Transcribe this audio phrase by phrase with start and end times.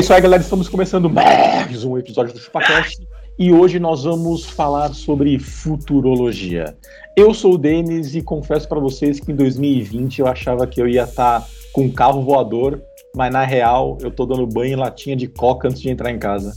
[0.00, 0.42] Isso aí, galera.
[0.42, 3.06] Estamos começando mais um episódio do ChupaCast
[3.38, 6.74] e hoje nós vamos falar sobre futurologia.
[7.14, 10.88] Eu sou o Denis e confesso para vocês que em 2020 eu achava que eu
[10.88, 12.80] ia estar com um carro voador,
[13.14, 16.18] mas na real eu tô dando banho em latinha de coca antes de entrar em
[16.18, 16.54] casa.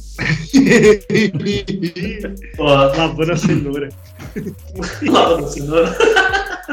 [2.60, 3.90] Ó, lavando a cenoura.
[5.04, 5.98] lavando a cenoura.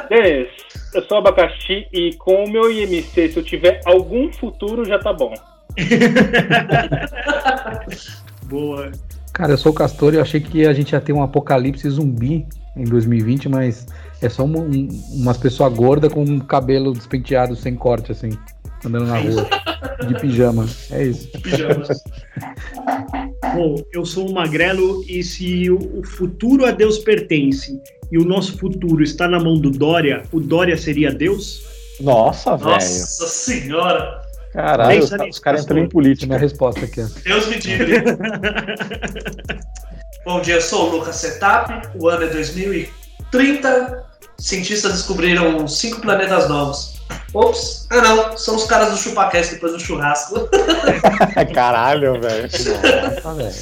[0.09, 0.49] Denis,
[0.95, 5.13] eu sou abacaxi e com o meu IMC, se eu tiver algum futuro, já tá
[5.13, 5.35] bom.
[8.45, 8.93] Boa.
[9.33, 11.89] Cara, eu sou o Castor e eu achei que a gente ia ter um apocalipse
[11.89, 12.47] zumbi
[12.77, 13.87] em 2020, mas
[14.21, 18.31] é só um, um, umas pessoas gordas com um cabelo despenteado sem corte, assim,
[18.85, 19.49] andando na rua,
[20.07, 20.69] de pijama.
[20.91, 21.29] É isso.
[21.41, 21.87] Pijama.
[23.55, 27.81] Bom, eu sou um magrelo e se o, o futuro a Deus pertence
[28.13, 31.63] e o nosso futuro está na mão do Dória, o Dória seria Deus?
[32.01, 32.73] Nossa, velho.
[32.73, 34.20] Nossa senhora!
[34.53, 36.27] Caralho, os, os caras entram em política.
[36.27, 37.03] Minha resposta aqui.
[37.25, 38.03] Deus me livre.
[40.25, 41.89] Bom dia, eu sou o Lucas Setup.
[41.99, 44.05] O ano é 2030.
[44.39, 47.01] Cientistas descobriram cinco planetas novos.
[47.33, 50.49] Ops, ah não, são os caras do ChupaCast depois do churrasco.
[51.55, 52.49] Caralho, velho.
[53.23, 53.53] Nossa, velho.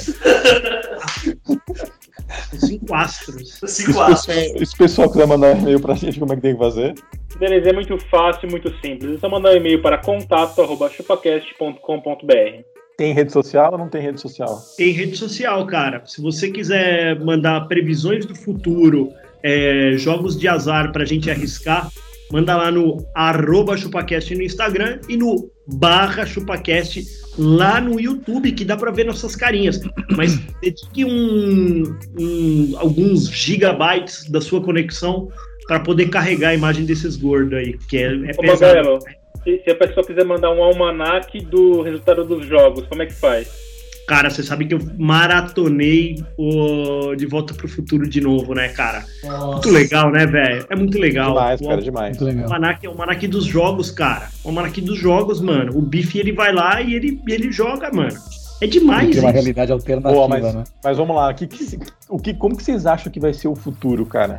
[2.59, 3.61] Cinco astros.
[3.67, 4.37] Cinco astros.
[4.37, 6.95] esse pessoal quiser mandar e-mail pra gente, como é que tem que fazer?
[7.39, 9.15] Denis, é muito fácil, muito simples.
[9.15, 12.63] É só mandar um e-mail para contato.chupacast.com.br.
[12.97, 14.59] Tem rede social ou não tem rede social?
[14.77, 16.03] Tem rede social, cara.
[16.05, 19.11] Se você quiser mandar previsões do futuro,
[19.43, 21.89] é, jogos de azar pra gente arriscar,
[22.33, 27.05] manda lá no arroba chupacast no Instagram e no barra chupacast
[27.39, 29.81] lá no YouTube, que dá pra ver nossas carinhas.
[30.17, 31.85] Mas dedique um,
[32.19, 35.29] um- alguns gigabytes da sua conexão
[35.69, 38.99] pra poder carregar a imagem desses gordos aí, que é, é Ô, pesado.
[39.45, 43.15] Se, se a pessoa quiser mandar um almanaque do resultado dos jogos, como é que
[43.15, 43.49] faz?
[44.09, 49.05] Cara, você sabe que eu maratonei o De Volta pro Futuro de novo, né, cara?
[49.53, 50.65] Muito legal, né, velho?
[50.71, 51.35] É muito legal.
[51.35, 52.09] Demais, o cara, demais.
[52.19, 52.45] Muito o legal.
[52.45, 54.29] almanac é o almanac dos jogos, cara.
[54.43, 55.77] O almanac dos jogos, mano.
[55.77, 58.17] O Biff, ele vai lá e ele, ele joga, mano.
[58.63, 60.65] É demais Tem uma realidade alternativa, Boa, mas, né?
[60.83, 61.33] mas vamos lá.
[61.35, 61.79] Que que-
[62.09, 64.39] o que, como que vocês acham que vai ser o futuro, cara?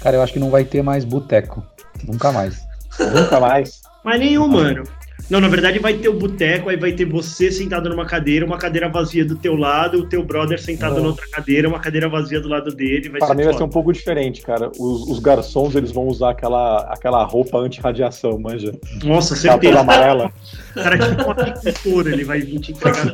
[0.00, 1.64] Cara, eu acho que não vai ter mais boteco.
[2.06, 2.60] Nunca mais.
[2.98, 3.80] Nunca mais.
[4.04, 4.84] Mas nenhum, mano.
[5.28, 8.58] Não, na verdade vai ter o boteco, aí vai ter você sentado numa cadeira, uma
[8.58, 11.02] cadeira vazia do teu lado, o teu brother sentado Não.
[11.02, 13.08] na outra cadeira, uma cadeira vazia do lado dele.
[13.10, 14.72] Vai Para ser mim vai ser um pouco diferente, cara.
[14.76, 18.72] Os, os garçons, eles vão usar aquela, aquela roupa anti-radiação, manja.
[19.04, 19.80] Nossa, Aquela toda certeza.
[19.80, 20.32] amarela.
[20.72, 23.04] O cara tipo um agricultor, ele vai vir te entregar.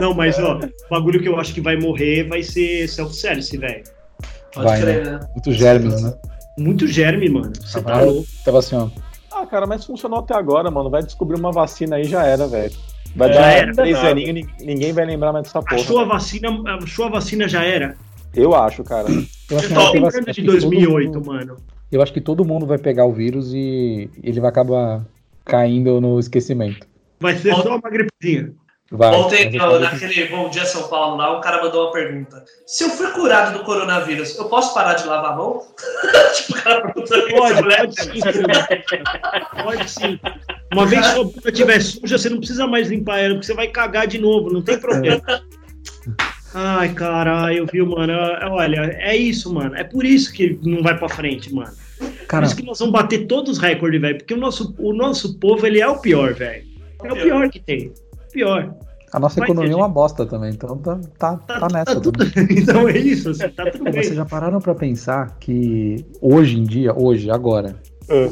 [0.00, 3.82] Não, mas ó, o bagulho que eu acho que vai morrer vai ser self-service, velho.
[4.54, 5.20] Pode Vai, crer, né?
[5.32, 6.14] Muito germes, né?
[6.58, 7.52] Muito germe, mano.
[7.60, 8.26] Você tá louco.
[8.44, 8.88] Tava assim, ó.
[9.32, 10.90] Ah, cara, mas funcionou até agora, mano.
[10.90, 12.72] Vai descobrir uma vacina aí já era, velho.
[13.14, 13.72] Vai Já dar era.
[13.72, 14.08] três Nada.
[14.10, 15.76] aninhos e ni- ninguém vai lembrar mais dessa porra.
[15.76, 16.12] Achou a velho.
[16.12, 16.48] vacina,
[16.82, 17.96] achou a vacina já era.
[18.34, 19.06] Eu acho, cara.
[19.08, 20.24] Eu acho Eu tô lembrando vacina.
[20.24, 21.56] de Acho que todo 2008, mundo- mano.
[21.90, 25.02] Eu acho que todo mundo vai pegar o vírus e ele vai acabar
[25.44, 26.86] caindo no esquecimento.
[27.20, 28.52] Vai ser só uma gripezinha.
[28.90, 29.14] Vai.
[29.14, 32.42] Ontem, eu- naquele Bom Dia São Paulo lá, um cara mandou uma pergunta.
[32.66, 35.60] Se eu fui curado do coronavírus, eu posso parar de lavar a mão?
[36.34, 38.20] tipo, o cara perguntou Pode, a mulher- pode sim.
[39.62, 40.20] Pode sim.
[40.72, 43.54] Uma vez que sua boca estiver suja, você não precisa mais limpar ela, porque você
[43.54, 45.20] vai cagar de novo, não tem problema.
[46.54, 48.12] Ai, caralho, viu, mano?
[48.50, 49.74] Olha, é isso, mano.
[49.76, 51.72] É por isso que não vai pra frente, mano.
[51.98, 54.16] Por Cara, isso que nós vamos bater todos os recordes, velho.
[54.16, 56.64] Porque o nosso, o nosso povo, ele é o pior, velho.
[57.04, 57.92] É o pior que tem.
[58.32, 58.74] Pior.
[59.12, 61.94] a nossa vai economia ter é uma bosta também, então tá, tá, Tá, tá nessa.
[61.94, 62.24] tá tudo...
[62.50, 64.16] Então é isso, assim, tá tudo Vocês bem.
[64.16, 67.76] já pararam pra pensar que hoje em dia, hoje, agora,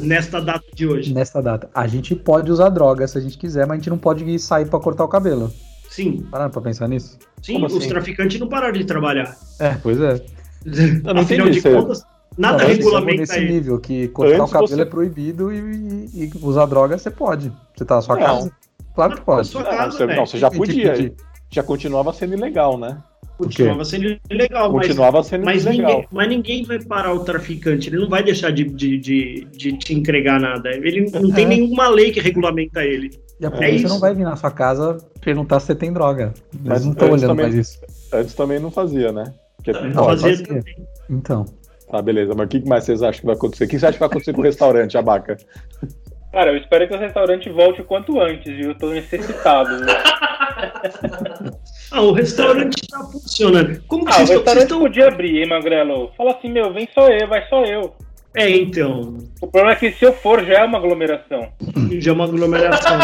[0.01, 1.13] Nesta data de hoje.
[1.13, 3.97] nessa data, a gente pode usar droga se a gente quiser, mas a gente não
[3.97, 5.51] pode sair pra cortar o cabelo.
[5.89, 7.17] Sim, Pararam pra pensar nisso?
[7.43, 7.87] sim, Como os assim?
[7.87, 9.35] traficantes não pararam de trabalhar.
[9.59, 10.19] É, pois é.
[11.05, 11.75] Eu não Afinal de isso aí.
[11.75, 12.03] contas,
[12.37, 13.51] nada Não, estamos regulamenta nesse isso.
[13.53, 17.09] nível que cortar Antes o cabelo você- é proibido e, e- e usar droga você
[17.11, 17.51] pode.
[17.75, 18.23] Você tá na sua Não.
[18.25, 18.51] casa?
[18.97, 19.47] Claro que Na pode.
[19.47, 20.17] sua Não, casa, você, velho.
[20.17, 20.91] não, você já Tem podia.
[20.93, 21.13] pedir.
[21.51, 22.97] Já continuava sendo ilegal, né?
[23.37, 25.91] Continuava sendo ilegal, mas, Continuava sendo mas, legal.
[25.91, 29.77] ninguém, mas ninguém vai parar o traficante, ele não vai deixar de, de, de, de
[29.77, 30.69] te entregar nada.
[30.71, 31.47] Ele não tem É.
[31.47, 33.11] nenhuma lei que regulamenta ele.
[33.39, 33.87] E a polícia isso.
[33.89, 36.33] não vai vir na sua casa perguntar se você tem droga.
[36.51, 37.79] Eles Mas não estão olhando também- mais isso.
[38.11, 39.31] Antes também não fazia, né?
[39.57, 40.45] Porque- Também Não, Fazia fazia.
[40.47, 40.75] também.
[41.07, 41.45] Então.
[41.91, 42.33] Tá, beleza.
[42.35, 43.65] Mas o que mais vocês acham que vai acontecer?
[43.65, 45.37] O que você acha que vai acontecer com o restaurante, Abaca?
[46.31, 48.69] Cara, eu espero que o restaurante volte o quanto antes, viu?
[48.69, 49.77] Eu tô necessitado.
[49.77, 49.87] viu?
[51.89, 53.81] Ah, o restaurante tá funcionando.
[53.87, 54.79] Como que Ah, o vocês vocês restaurante estão.
[54.81, 56.11] podia abrir, hein, Magrelo?
[56.17, 57.95] Fala assim, meu, vem só eu, vai só eu.
[58.35, 59.17] É, então.
[59.41, 61.47] O problema é que se eu for, já é uma aglomeração.
[62.01, 62.97] Já é uma aglomeração.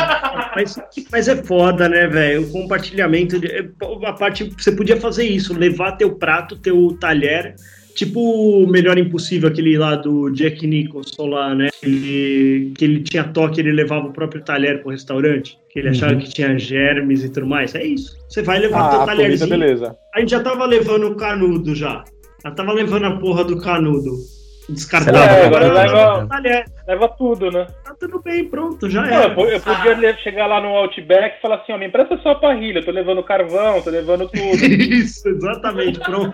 [0.54, 0.75] mas,
[1.12, 2.42] mas é foda, né, velho?
[2.44, 3.40] O compartilhamento.
[3.40, 3.66] De, é,
[4.06, 4.44] a parte.
[4.58, 7.56] Você podia fazer isso, levar teu prato, teu talher.
[7.95, 8.19] Tipo
[8.63, 11.69] o Melhor Impossível, aquele lá do Jack Nicholson lá, né?
[11.84, 15.57] Ele, que ele tinha toque, ele levava o próprio talher pro restaurante.
[15.69, 16.19] Que ele achava Uhum.
[16.19, 17.75] que tinha germes e tudo mais.
[17.75, 18.16] É isso.
[18.28, 19.50] Você vai levar Ah, teu a comida, talherzinho.
[19.50, 19.95] beleza.
[20.16, 22.04] A gente já tava levando o canudo já.
[22.44, 24.12] Já tava levando a porra do canudo.
[25.12, 26.66] Lá, É, agora leva leva- o talher.
[26.88, 27.68] Leva tudo, né?
[27.84, 29.34] Tá tudo bem, pronto, já era.
[29.34, 32.30] eu, eu podia le- chegar lá no Outback e falar assim, ó, me empresta só
[32.31, 34.39] a parrilha, eu tô levando carvão, tô levando tudo.
[34.66, 36.34] Isso, exatamente, pronto.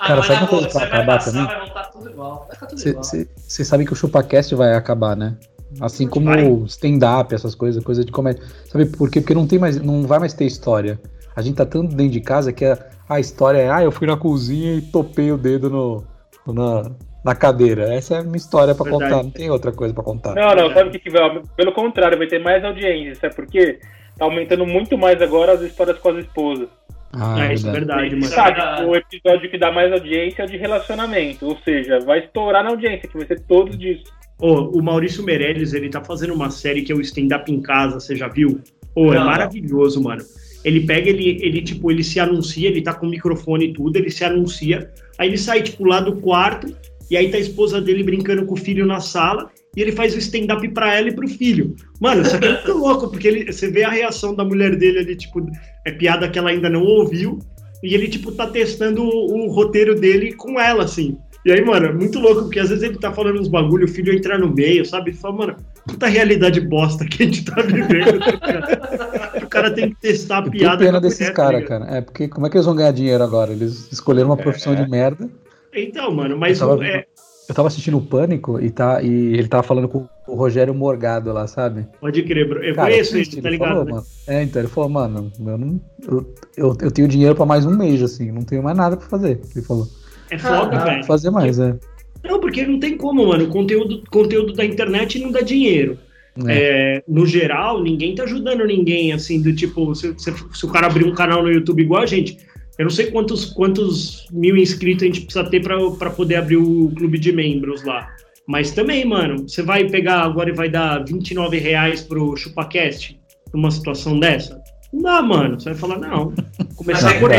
[0.00, 1.44] Cara, mas sabe na uma coisa que vai vai acabar também?
[1.44, 2.44] vai voltar tudo igual.
[2.46, 3.04] Vai ficar tudo igual.
[3.04, 5.36] Você sabe que o ChupaCast vai acabar, né?
[5.80, 8.42] Assim como o stand-up, essas coisas, coisa de comédia.
[8.66, 9.20] Sabe por quê?
[9.20, 10.98] Porque não tem mais, não vai mais ter história.
[11.36, 12.76] A gente tá tanto dentro de casa que a,
[13.08, 16.04] a história é, ah, eu fui na cozinha e topei o dedo no,
[16.52, 16.90] na,
[17.24, 17.94] na cadeira.
[17.94, 19.10] Essa é a minha história pra Verdade.
[19.10, 20.34] contar, não tem outra coisa pra contar.
[20.34, 21.40] Não, não, sabe o que, que vai?
[21.56, 23.78] Pelo contrário, vai ter mais audiência, sabe por quê?
[24.18, 26.68] Tá aumentando muito mais agora as histórias com as esposas.
[27.12, 28.10] Ah, é, isso é verdade.
[28.10, 28.32] verdade, mano.
[28.32, 32.20] É Sabe, o episódio que dá mais audiência é o de relacionamento, ou seja, vai
[32.20, 34.04] estourar na audiência, que vai ser todos disso.
[34.38, 37.60] Ô, o Maurício Meirelles, ele tá fazendo uma série que é o Stand Up em
[37.60, 38.60] Casa, você já viu?
[38.94, 40.22] Ô, é maravilhoso, mano.
[40.64, 43.96] Ele pega, ele, ele, tipo, ele se anuncia, ele tá com o microfone e tudo,
[43.96, 46.74] ele se anuncia, aí ele sai, tipo, lá do quarto,
[47.10, 50.14] e aí tá a esposa dele brincando com o filho na sala, e ele faz
[50.14, 51.74] o stand-up pra ela e pro filho.
[52.00, 55.00] Mano, isso aqui é muito louco, porque ele, você vê a reação da mulher dele
[55.00, 55.46] ali, tipo,
[55.84, 57.38] é piada que ela ainda não ouviu,
[57.82, 61.16] e ele, tipo, tá testando o, o roteiro dele com ela, assim.
[61.46, 63.88] E aí, mano, é muito louco, porque às vezes ele tá falando uns bagulho, o
[63.88, 65.10] filho entra no meio, sabe?
[65.10, 65.56] E fala, mano,
[65.86, 68.18] puta realidade bosta que a gente tá vivendo.
[68.18, 69.44] tá ligado?
[69.44, 70.76] o cara tem que testar a Eu tenho piada.
[70.76, 71.86] com pena a desses tá caras, cara.
[71.96, 73.52] É, porque como é que eles vão ganhar dinheiro agora?
[73.52, 75.30] Eles escolheram uma profissão de merda.
[75.72, 77.06] Então, mano, mas Eu é,
[77.50, 81.32] Eu tava assistindo o Pânico e, tá, e ele tava falando com o Rogério Morgado
[81.32, 81.84] lá, sabe?
[82.00, 82.62] pode crer, bro.
[82.62, 83.68] Eu Cara, conheço ele, tá ele ligado?
[83.70, 83.90] falou, né?
[83.92, 84.04] mano.
[84.28, 87.76] É, então ele falou, mano, eu, não, eu, eu, eu tenho dinheiro pra mais um
[87.76, 89.40] mês, assim, não tenho mais nada pra fazer.
[89.54, 89.88] Ele falou.
[90.30, 91.04] É foda, Ah, velho.
[91.04, 91.76] Fazer mais, é.
[92.22, 93.44] Não, porque não tem como, mano.
[93.44, 95.98] O conteúdo, conteúdo da internet não dá dinheiro.
[96.46, 96.96] É.
[96.98, 100.86] É, no geral, ninguém tá ajudando ninguém, assim, do tipo, se, se- se o cara
[100.86, 102.38] abrir um canal no YouTube igual a gente,
[102.80, 106.56] eu não sei quantos, quantos mil inscritos a gente precisa ter pra, pra poder abrir
[106.56, 108.08] o clube de membros lá.
[108.48, 113.20] Mas também, mano, você vai pegar agora e vai dar 29 reais pro ChupaCast
[113.52, 114.62] numa situação dessa?
[114.90, 115.60] Não dá, mano.
[115.60, 116.32] Você vai falar, não.
[116.58, 117.30] Mas Começar tem, por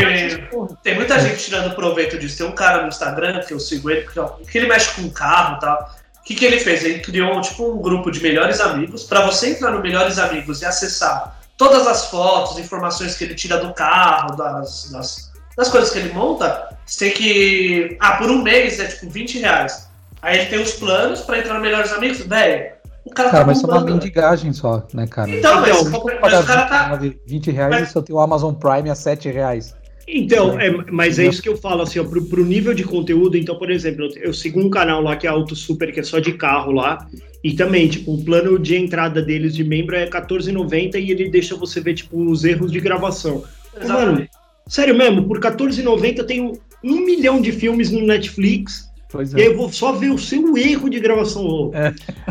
[0.48, 0.78] porra.
[0.80, 2.38] tem muita gente tirando proveito disso.
[2.38, 5.10] Tem um cara no Instagram que eu sigo ele, que, ó, que ele mexe com
[5.10, 5.90] carro e tal.
[6.20, 6.84] O que, que ele fez?
[6.84, 9.02] Ele criou tipo um grupo de melhores amigos.
[9.02, 13.58] Pra você entrar no Melhores Amigos e acessar todas as fotos, informações que ele tira
[13.58, 17.96] do carro, das, das, das coisas que ele monta, você tem que.
[18.00, 19.88] Ah, por um mês é tipo 20 reais.
[20.20, 22.18] Aí ele tem os planos pra entrar no Melhores Amigos.
[22.20, 22.72] Velho,
[23.04, 23.94] o cara, Cara, tá mas isso é uma bombando.
[23.98, 25.28] mendigagem só, né, cara?
[25.30, 26.82] Então, mas, Então, mas o cara tá.
[26.96, 29.74] 29, 20 reais Mas- e só tem o Amazon Prime a 7 reais.
[30.06, 33.36] Então, é, mas é isso que eu falo, assim, ó, pro, pro nível de conteúdo,
[33.36, 36.02] então, por exemplo, eu, eu sigo um canal lá que é Auto Super, que é
[36.02, 37.06] só de carro lá,
[37.42, 41.54] e também, tipo, o plano de entrada deles de membro é R$14,90 e ele deixa
[41.56, 43.44] você ver, tipo, os erros de gravação.
[43.80, 44.30] Exatamente.
[44.66, 46.52] Sério mesmo, por R$14,90 eu tenho
[46.84, 49.48] um milhão de filmes no Netflix, Pois e aí é.
[49.48, 51.44] eu vou só ver o seu erro de gravação.
[51.44, 51.70] ô.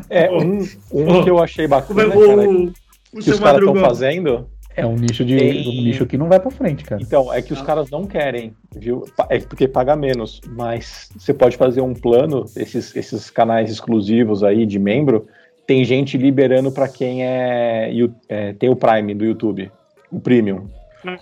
[0.10, 3.40] É, um, um Ó, que eu achei Como é bacana, o, cara, o, que os
[3.40, 6.84] caras estão fazendo É um nicho de Tem- um nicho que não vai pra frente,
[6.84, 7.02] cara.
[7.02, 9.06] Então, é que os caras não querem, viu?
[9.30, 14.66] É porque paga menos, mas você pode fazer um plano, esses, esses canais exclusivos aí
[14.66, 15.28] de membro,
[15.68, 17.92] tem gente liberando pra quem é,
[18.28, 19.72] é, tem o Prime do YouTube,
[20.12, 20.68] o Premium.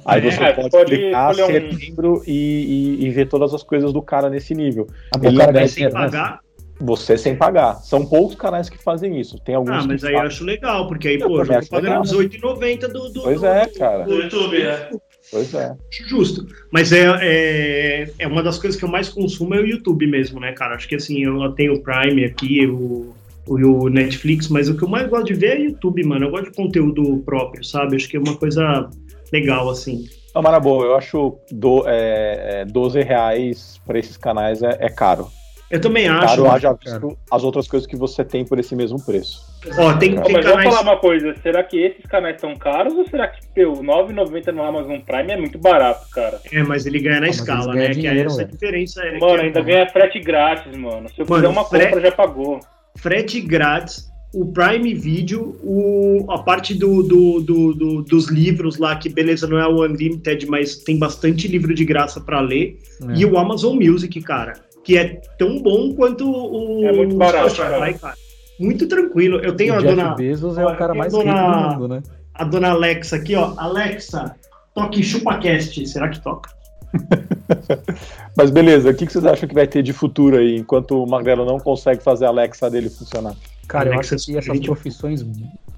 [0.05, 3.91] Aí você É, pode, pode clicar, um- membro e, e- e ver todas as coisas
[3.93, 4.87] do cara nesse nível.
[5.13, 5.89] Ah, Ele o cara é sem né?
[5.91, 6.39] pagar.
[6.81, 7.75] Você sem pagar.
[7.75, 9.37] São poucos canais que fazem isso.
[9.43, 12.09] Tem alguns Ah, mas aí eu acho legal, porque aí, Eu pô, eu tô pagando
[12.09, 12.21] legal.
[12.21, 13.21] R$18,90 do, do.
[13.23, 14.05] Pois do- é, cara.
[14.05, 14.89] Do YouTube, é.
[15.31, 15.75] Pois é.
[15.91, 16.45] Acho justo.
[16.71, 20.39] Mas é, é, é uma das coisas que eu mais consumo é o YouTube mesmo,
[20.39, 20.75] né, cara?
[20.75, 23.13] Acho que assim, eu tenho o Prime aqui, o,
[23.45, 26.27] o, o Netflix, mas o que eu mais gosto de ver é YouTube, mano.
[26.27, 27.97] Eu gosto de conteúdo próprio, sabe?
[27.97, 28.89] Acho que é uma coisa
[29.31, 30.05] legal, assim.
[30.33, 35.27] Não, boa, eu acho do, é, é, 12 reais pra esses canais é, é caro.
[35.71, 36.27] Eu também acho.
[36.37, 39.39] Caro, haja visto as outras coisas que você tem por esse mesmo preço.
[39.77, 40.75] Ó, tem, tem mas eu vou canais.
[40.75, 44.63] falar uma coisa, será que esses canais estão caros ou será que teu 9,90 no
[44.63, 46.39] Amazon Prime é muito barato, cara?
[46.51, 47.81] É, mas ele ganha na mas escala, eles né?
[47.81, 48.49] ganham que é dinheiro, essa velho.
[48.51, 49.01] diferença.
[49.03, 51.07] É Mano, que- ainda ganha frete grátis, mano.
[51.09, 52.59] Se eu Mano, fizer uma frete- compra, já pagou.
[52.97, 58.95] frete grátis, o Prime Video, o, a parte do, do, do- do- dos livros lá,
[58.95, 62.77] que beleza, não é o Unlimited, mas tem bastante livro de graça pra ler,
[63.09, 63.13] É.
[63.15, 67.99] e o Amazon Music, cara, que é tão bom quanto o É muito barato, Spotify,
[67.99, 68.13] cara.
[68.59, 69.37] Muito tranquilo.
[69.39, 71.87] Eu tenho o a Jeff dona, Bezos é o cara mais tô rico do mundo,
[71.87, 72.03] né?
[72.33, 73.53] a dona Alexa aqui, ó.
[73.57, 74.35] Alexa,
[74.75, 75.87] toque ChupaCast.
[75.87, 76.49] Será que toca?
[78.37, 81.07] Mas beleza, o que, que vocês acham que vai ter de futuro aí, enquanto o
[81.09, 83.35] Magrelo não consegue fazer a Alexa dele funcionar?
[83.69, 84.65] Cara, eu Alexa acho que essas Studio.
[84.73, 85.23] profissões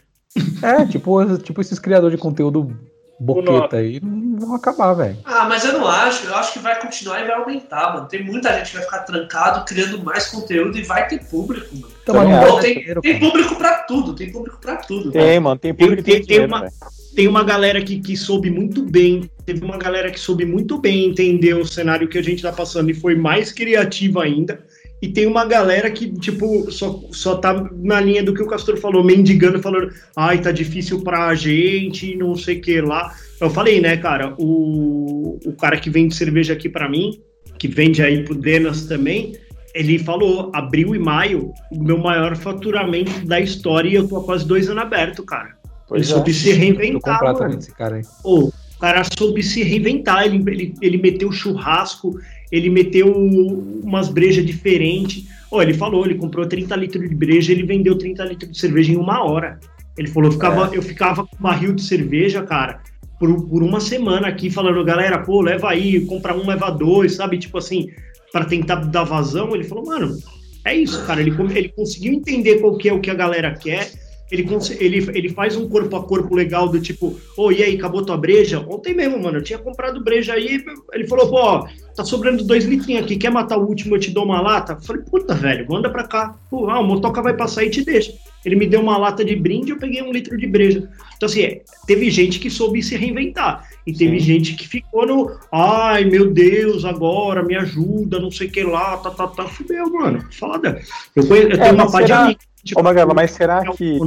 [0.63, 2.75] É, tipo, tipo esses criadores de conteúdo
[3.21, 5.17] boqueta aí, não vão acabar, velho.
[5.25, 6.27] Ah, mas eu não acho.
[6.27, 8.09] Eu acho que vai continuar e vai aumentar, mano.
[8.09, 11.93] Tem muita gente que vai ficar trancado, criando mais conteúdo e vai ter público, mano.
[12.03, 15.13] Então, não tem, dinheiro, tem público pra tudo, tem público pra tudo.
[15.13, 16.73] Tem, mano, tem público Tem- tem, tem dinheiro, uma- velho.
[17.15, 19.31] Tem uma galera que, que soube muito bem.
[19.45, 22.91] Teve uma galera que soube muito bem entender o cenário que a gente tá passando
[22.91, 24.65] e foi mais criativa ainda.
[25.03, 28.77] E tem uma galera que, tipo, só, só tá na linha do que o Castor
[28.77, 33.13] falou, mendigando, falando, ai, tá difícil pra gente, não sei o que lá.
[33.41, 37.21] Eu falei, né, cara, o, o cara que vende cerveja aqui pra mim,
[37.59, 39.33] que vende aí pro Denas também,
[39.75, 44.25] ele falou, abril e maio, o meu maior faturamento da história e eu tô há
[44.25, 45.62] quase dois anos aberto, cara.
[45.93, 46.15] Pois ele é.
[46.15, 48.03] soube se reinventar, desse cara aí.
[48.25, 52.19] O cara soube se reinventar, ele, ele, ele meteu churrasco,
[52.51, 55.27] ele meteu umas brejas diferentes.
[55.51, 58.91] Ô, ele falou, ele comprou 30 litros de breja, ele vendeu 30 litros de cerveja
[58.91, 59.61] em uma hora.
[59.99, 62.81] Ele falou, eu ficava, eu ficava com barril de cerveja, cara,
[63.21, 67.37] por, por uma semana aqui, falando, galera, pô, leva aí, compra um, leva dois, sabe?
[67.37, 67.91] Tipo assim,
[68.33, 69.55] para tentar dar vazão.
[69.55, 70.17] Ele falou, mano,
[70.65, 71.21] é isso, cara.
[71.21, 73.93] Ele, ele conseguiu entender qual que é o que a galera quer.
[74.33, 74.49] Ele,
[74.81, 78.17] ele, ele faz um corpo a corpo legal do tipo, ô, e aí, acabou tua
[78.17, 78.65] breja?
[78.67, 80.65] Ontem mesmo, mano, eu tinha comprado breja aí.
[80.95, 84.25] Ele falou, pô, tá sobrando dois litrinhos aqui, quer matar o último, eu te dou
[84.25, 84.73] uma lata?
[84.73, 86.35] Eu falei, puta, velho, manda pra cá.
[86.49, 88.15] Pô, ah, o motoca vai passar e te deixa.
[88.43, 90.89] Ele me deu uma lata de brinde, eu peguei um litro de breja.
[91.15, 93.69] Então, assim, é, teve gente que soube se reinventar.
[93.87, 94.25] E teve Sim.
[94.27, 98.97] gente que ficou no, ai, meu Deus, agora me ajuda, não sei o que lá,
[98.97, 99.45] tá, tá, tá.
[99.47, 100.25] Fudeu, mano.
[100.33, 100.81] Foda.
[101.15, 102.41] Eu, conheço, eu É, tenho uma mas pá de será- amigo.
[102.65, 103.99] Tipo, Ô, Magrelo, mas será é que,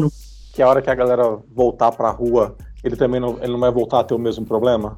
[0.54, 3.72] que a hora que a galera voltar pra rua, ele também não, ele não vai
[3.72, 4.96] voltar a ter o mesmo problema?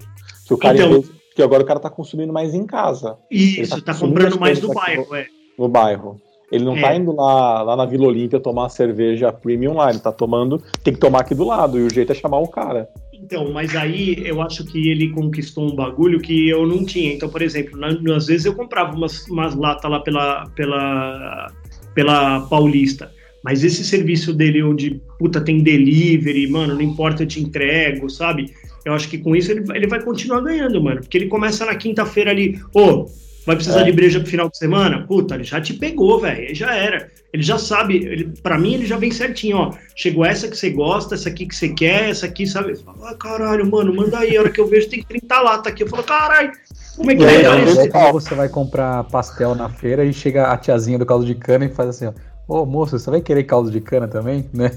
[0.48, 1.04] Que o cara, Então-
[1.36, 4.74] que agora o cara tá consumindo mais em casa, Isso, tá, tá comprando mais daqui
[4.74, 5.26] bairro, é.
[5.58, 6.22] no bairro.
[6.50, 6.82] Ele não É.
[6.82, 10.94] tá indo lá, lá na Vila Olímpia tomar cerveja premium lá, ele tá tomando, tem
[10.94, 12.90] que tomar aqui do lado, e o jeito é chamar o cara.
[13.14, 17.14] Então, mas aí eu acho que ele conquistou um bagulho que eu não tinha.
[17.14, 21.48] Então, por exemplo, na, às vezes eu comprava umas, umas latas lá pela, pela,
[21.94, 23.12] pela Paulista.
[23.48, 28.54] Mas esse serviço dele onde, puta, tem delivery, mano, não importa, eu te entrego, sabe?
[28.84, 31.00] Eu acho que com isso ele, ele vai continuar ganhando, mano.
[31.00, 33.06] Porque ele começa na quinta-feira ali, ô,
[33.46, 33.84] vai precisar É.
[33.86, 35.08] de breja pro final de semana?
[35.08, 36.54] Puta, ele já te pegou, velho.
[36.54, 37.08] Já era.
[37.32, 39.74] Ele já sabe, ele, pra mim ele já vem certinho, ó.
[39.96, 42.72] Chegou essa que você gosta, essa aqui que você quer, essa aqui, sabe?
[42.74, 44.36] Eu falo, ah, caralho, mano, manda aí.
[44.36, 45.84] A hora que eu vejo tem 30 latas aqui.
[45.84, 46.51] Eu falo, caralho,
[46.98, 50.12] como é que É, vai é, É quando você vai comprar pastel na feira e
[50.12, 52.13] chega a tiazinha do caldo de cana e faz assim, ó.
[52.48, 54.50] Ô moço, você vai querer caldo de cana também?
[54.54, 54.72] Né?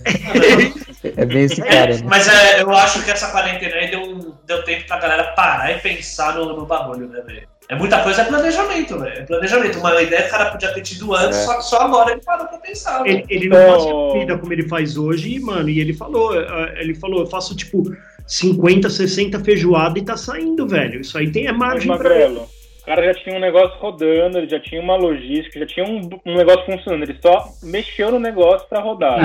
[1.17, 2.03] É bem esse cara, né?
[2.05, 5.79] Mas é, eu acho que essa quarentena aí deu, deu tempo pra galera parar e
[5.81, 7.49] pensar no, no bagulho, né, velho?
[7.69, 9.21] É muita coisa, é planejamento, velho.
[9.21, 9.79] É planejamento.
[9.79, 11.45] Uma ideia que o cara podia ter tido antes, É.
[11.45, 14.53] só que só agora ele parou pra pensar, Ele, ele não Então- faz comida como
[14.53, 17.85] ele faz hoje, mano, e ele falou, eh, ele falou, eu faço tipo
[18.27, 21.01] 50, 60 feijoada e tá saindo, velho.
[21.01, 22.09] Isso aí tem é Mas, margem pra.
[22.11, 22.60] Magrelo, o
[22.91, 26.37] cara já tinha um negócio rodando, ele já tinha uma logística, já tinha um, um
[26.37, 27.05] negócio funcionando.
[27.05, 29.21] Ele só mexeu no negócio pra rodar.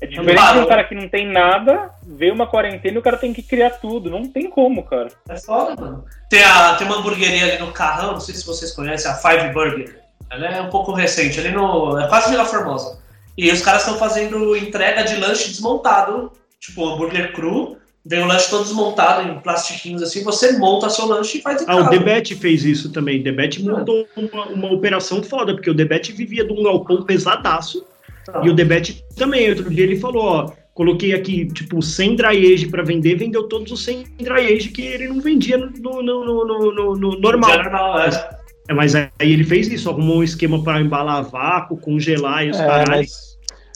[0.00, 0.04] É.
[0.04, 3.16] É diferente de um cara que não tem nada, vê uma quarentena e o cara
[3.16, 4.08] tem que criar tudo.
[4.08, 5.08] Não tem como, cara.
[5.28, 6.04] É foda, mano.
[6.28, 9.52] Tem, a, tem uma hamburgueria ali no Carrão, não sei se vocês conhecem, a Five
[9.52, 10.00] Burger.
[10.30, 11.98] Ela é um pouco recente, ali no.
[11.98, 13.00] É quase Vila Formosa.
[13.36, 17.76] E os caras estão fazendo entrega de lanche desmontado, tipo hambúrguer cru.
[18.04, 21.66] Vem o lanche todo desmontado em plastiquinhos assim, você monta seu lanche e faz em
[21.68, 21.90] Ah, o casa.
[21.90, 23.20] Debete fez isso também.
[23.20, 27.84] O Debete montou uma, uma operação foda, porque o Debete vivia de um galpão pesadaço.
[28.24, 28.40] Tá.
[28.44, 32.68] E o Debete também, outro dia ele falou, ó, coloquei aqui, tipo, 100 dry age
[32.68, 36.24] pra vender, vendeu todos os 100 dry age que ele não vendia no, no, no,
[36.46, 37.54] no, no- no normal.
[37.56, 38.30] Normal, é.
[38.68, 42.58] É, mas aí ele fez isso, arrumou um esquema para embalar vácuo, congelar e os
[42.58, 42.90] É, caralho.
[42.90, 43.29] mas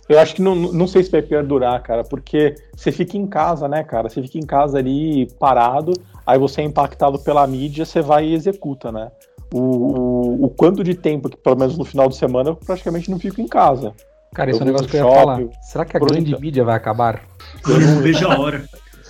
[0.08, 3.66] eu acho que não, não sei se vai perdurar, cara, porque você fica em casa,
[3.68, 4.08] né, cara?
[4.08, 5.92] Você fica em casa ali parado,
[6.26, 9.11] aí você é impactado pela mídia, você vai e executa, né?
[9.52, 13.11] O, o, o quanto de tempo, que pelo menos no final de semana, eu praticamente
[13.11, 13.94] não fico em casa.
[14.34, 15.37] Cara, esse é Eu um negócio que eu ia falar.
[15.38, 16.40] shopping, Será que a grande exemplo.
[16.40, 17.23] mídia vai acabar?
[17.68, 18.64] Eu não vejo a hora.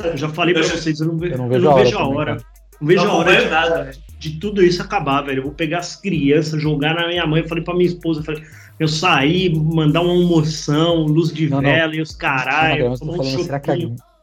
[0.04, 1.74] Eu já falei pra Eu vocês, eu não, ve- eu não eu vejo não a
[1.74, 2.36] hora vejo a hora.
[2.80, 3.96] Não vejo Não a hora de, nada, velho.
[4.18, 5.38] de tudo isso acabar, velho.
[5.38, 7.40] Eu vou pegar as crianças, jogar na minha mãe.
[7.40, 8.42] Eu falei pra minha esposa, eu falei,
[8.78, 11.70] eu sair, mandar uma almoção, luz de Não, não.
[11.70, 12.92] vela e os Não, caralho.
[12.92, 13.76] um falando, será que, a,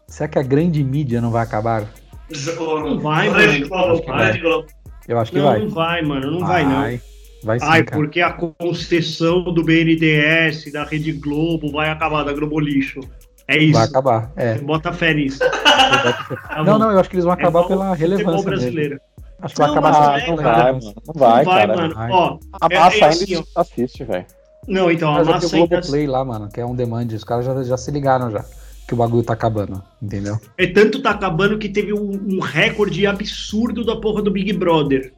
[0.08, 1.86] será que a grande mídia não vai acabar?
[2.30, 3.68] Não vai, mano.
[3.68, 4.68] Globo, Acho que Rede Globo.
[5.08, 5.60] Eu acho que Não, vai.
[5.60, 6.32] não vai, mano.
[6.32, 7.00] Não vai, não.
[7.44, 7.98] Vai sim, Ai, cara.
[8.00, 13.00] porque a concessão do BNDES, da Rede Globo, vai acabar, da Globo Lixo.
[13.48, 13.74] É isso.
[13.74, 14.32] Vai acabar.
[14.38, 14.58] É.
[14.60, 15.40] Bota fé nisso.
[15.92, 18.44] Tá Não, não, eu acho que eles vão É acabar igual pela relevância dele.
[18.46, 19.00] brasileiro.
[19.42, 20.88] Acho que vai Não, acabar é, Não vai, relevância.
[20.90, 21.02] mano.
[21.08, 21.76] Não vai, não vai, cara.
[21.82, 21.96] mano.
[21.96, 22.12] vai.
[22.12, 23.62] Ó, A É- massa é ainda assim, ó.
[23.62, 24.26] assiste, velho.
[24.68, 27.08] Não, então, a é que massa o ainda Globoplay lá, mano, que é um demand,
[27.14, 28.44] os caras já, já se ligaram já.
[28.88, 30.38] Que o bagulho tá acabando, entendeu?
[30.58, 35.14] É tanto tá acabando que teve um, um recorde absurdo da porra do Big Brother.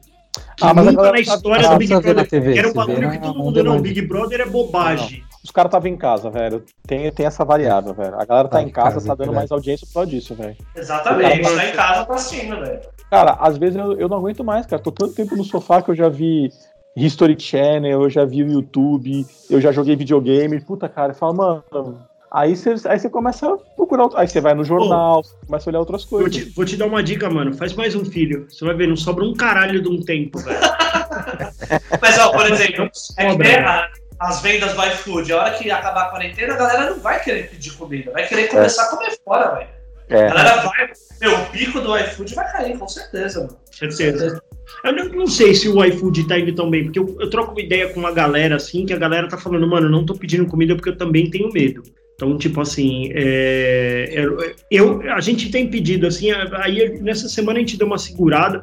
[0.56, 2.28] Que Ah, mas a nunca na tá- história ah, do Big Brother.
[2.28, 3.80] TV, era um bagulho na- que todo on mundo, não.
[3.80, 5.24] Big Brother é bobagem.
[5.42, 6.62] Os caras estavam em casa, velho.
[6.86, 8.14] Tem, tem essa variável, velho.
[8.14, 10.34] A galera tá Tá em casa, casa, tá é dando mais audiência por causa disso,
[10.36, 10.56] velho.
[10.76, 12.80] Exatamente, tá em casa tá assistindo, velho.
[13.10, 14.80] Cara, às vezes eu, eu não aguento mais, cara.
[14.80, 16.48] Tô tanto tempo no sofá que eu já vi
[16.96, 20.60] History Channel, eu já vi o YouTube, eu já joguei videogame.
[20.60, 22.04] Puta, cara, eu falo, mano.
[22.30, 24.04] Aí você aí começa a procurar.
[24.04, 26.34] outro- Aí você vai no jornal, começa a olhar outras Vou coisas.
[26.36, 27.54] te, vou te dar uma dica, mano.
[27.54, 28.46] Faz mais um filho.
[28.48, 30.58] Você vai ver, não sobra um caralho de um tempo, velho.
[32.02, 33.88] Mas, ó, por exemplo, é que a-
[34.20, 37.50] as vendas do iFood, a hora que acabar a quarentena, a galera não vai querer
[37.50, 39.68] pedir comida, vai querer começar a comer fora, velho.
[40.10, 40.28] A É.
[40.28, 40.90] galera vai.
[41.20, 43.56] Meu, o pico do iFood vai cair, com certeza, mano.
[43.70, 44.42] Certeza.
[44.84, 47.60] Eu não, sei se o iFood tá indo tão bem, porque eu, eu troco uma
[47.60, 50.74] ideia com uma galera assim, que a galera tá falando, mano, não tô pedindo comida
[50.74, 51.82] porque eu também tenho medo.
[52.14, 54.38] Então, tipo assim, é, eu,
[54.70, 58.62] eu- a gente tem pedido assim, aí nessa semana a gente deu uma segurada,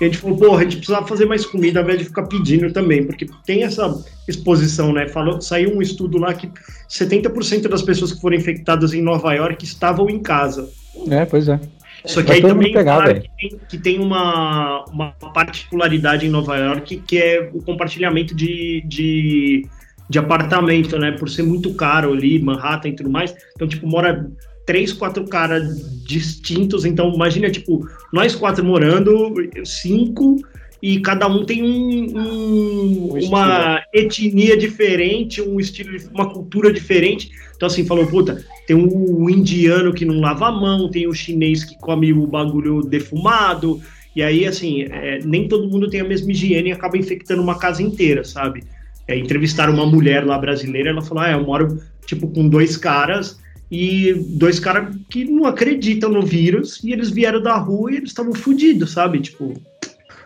[0.00, 2.24] e a gente falou, porra, a gente precisava fazer mais comida ao invés de ficar
[2.24, 3.90] pedindo também, porque tem essa
[4.28, 5.08] exposição, né?
[5.08, 6.50] Falou, saiu um estudo lá que
[6.90, 10.68] 70% das pessoas que foram infectadas em Nova York estavam em casa.
[11.10, 11.58] É, pois é.
[12.04, 16.30] Só que Vai aí também pegar, claro, que tem, que tem uma, uma particularidade em
[16.30, 19.66] Nova York que é o compartilhamento de, de,
[20.08, 21.12] de apartamento, né?
[21.12, 23.34] Por ser muito caro ali, Manhattan e tudo mais.
[23.54, 24.30] Então, tipo, mora
[24.66, 26.84] três, quatro caras distintos.
[26.84, 29.34] Então, imagina, tipo, nós quatro morando,
[29.64, 30.36] cinco,
[30.82, 37.30] e cada um tem um, um- Um uma etnia diferente, um estilo, uma cultura diferente.
[37.54, 41.62] Então, assim, falou, puta, tem o indiano que não lava a mão, tem o chinês
[41.64, 43.80] que come o bagulho defumado,
[44.16, 47.58] e aí, assim, é, nem todo mundo tem a mesma higiene e acaba infectando uma
[47.58, 48.64] casa inteira, sabe?
[49.06, 53.38] É, entrevistaram uma mulher lá brasileira, ela falou, ah, eu moro, tipo, com dois caras,
[53.70, 58.10] e dois caras que não acreditam no vírus, e eles vieram da rua e eles
[58.10, 59.20] estavam fodidos, sabe?
[59.20, 59.54] Tipo,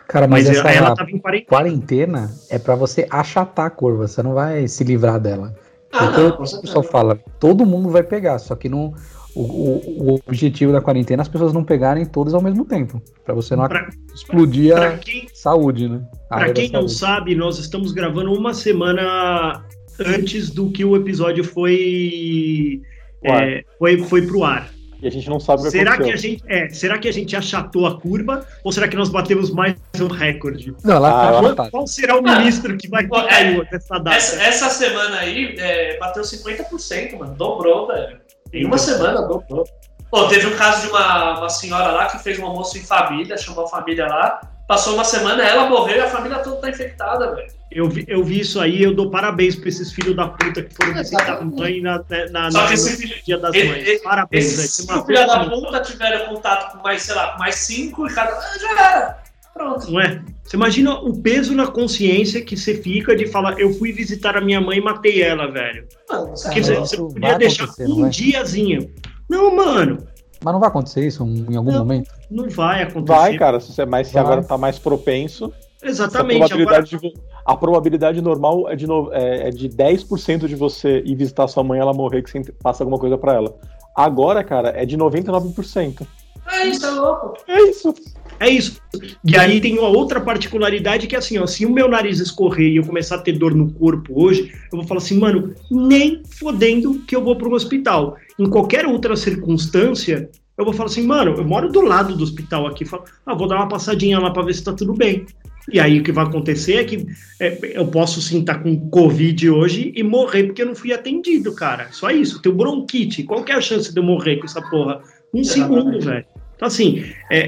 [0.07, 1.47] Cara, mas, mas, essa ela tava em quarentena.
[1.49, 5.53] quarentena é pra você achatar a curva, você não vai se livrar dela.
[5.91, 8.93] Ah, Porque não, o pessoal fala, todo mundo vai pegar, só que não.
[9.33, 13.01] O, o- o objetivo da quarentena é as pessoas não pegarem todas ao mesmo tempo.
[13.25, 16.01] Pra você não Pra- explodir Pra a quem, saúde, né?
[16.29, 19.61] A pra área da quem não sabe, nós estamos gravando uma semana
[19.99, 22.81] antes do que o episódio foi,
[23.23, 24.69] é, foi, foi pro ar.
[25.05, 26.17] E a gente não sabe o que Será que, a aconteceu.
[26.31, 29.75] gente, é, será que a gente achatou a curva ou será que nós batemos mais
[30.01, 30.75] um recorde?
[30.83, 31.69] Não, ela Ah, tá eu Qual, achatada.
[31.69, 34.17] qual será o ministro que vai Pô, é- nessa data?
[34.17, 37.35] Essa, essa semana aí é, bateu 50%, mano.
[37.35, 38.19] Dobrou, velho.
[38.51, 39.63] Em uma semana dobrou.
[40.09, 43.37] Pô, teve um caso de uma, uma senhora lá que fez um almoço em família,
[43.37, 44.41] chamou a família lá.
[44.67, 47.47] Passou uma semana, ela morreu e a família toda tá infectada, velho.
[47.71, 50.73] Eu vi, eu vi isso aí, eu dou parabéns pra esses filhos da puta que
[50.73, 52.01] foram visitar a mãe na,
[52.31, 53.87] na, Só na- que no esse- dia das mães.
[53.87, 54.59] esse- Parabéns, velho.
[54.59, 58.13] Esses cinco filha da puta tiveram contato com mais, sei lá, com mais cinco e
[58.13, 58.31] cada.
[58.31, 59.23] Ah, já era.
[59.53, 59.91] Pronto.
[59.91, 60.21] Não é?
[60.43, 64.41] Você imagina o peso na consciência que você fica de falar, eu fui visitar a
[64.41, 65.85] minha mãe e matei ela, velho.
[66.09, 68.09] Mano, dizer, isso você podia deixar um vai?
[68.09, 68.89] diazinho.
[69.29, 70.07] Não, mano,
[70.43, 71.79] Mas não vai acontecer isso em algum Não.
[71.79, 72.11] momento?
[72.29, 73.17] Não vai acontecer.
[73.19, 74.23] Vai, cara, se você, mas se Vai.
[74.23, 75.51] agora tá mais propenso,
[75.83, 76.41] Exatamente.
[76.41, 77.13] a Agora, probabilidade, de, vo-
[77.45, 81.63] a probabilidade normal é de, no- é, é de 10% de você ir visitar sua
[81.63, 83.55] mãe e ela morrer que você passa alguma coisa pra ela.
[83.95, 86.05] Agora, cara, é de 99%.
[86.51, 87.37] É isso, é louco.
[87.47, 87.93] É isso.
[88.39, 88.79] é isso.
[89.23, 92.67] E aí tem uma outra particularidade que é assim, ó, se o meu nariz escorrer
[92.73, 96.21] e eu começar a ter dor no corpo hoje, eu vou falar assim, mano, nem
[96.37, 98.15] fodendo que eu vou para um hospital.
[98.37, 102.67] Em qualquer outra circunstância, eu vou falar assim, mano, eu moro do lado do hospital
[102.67, 105.25] aqui, falo, ah, vou dar uma passadinha lá para ver se tá tudo bem.
[105.71, 107.07] E aí o que vai acontecer é que
[107.39, 111.53] é, eu posso sim estar com Covid hoje e morrer porque eu não fui atendido,
[111.55, 111.87] cara.
[111.91, 112.41] Só isso.
[112.41, 113.23] Tenho bronquite.
[113.23, 115.01] Qual que é a chance de eu morrer com essa porra?
[115.33, 116.25] Um segundo, velho.
[116.55, 117.39] Então, assim, é,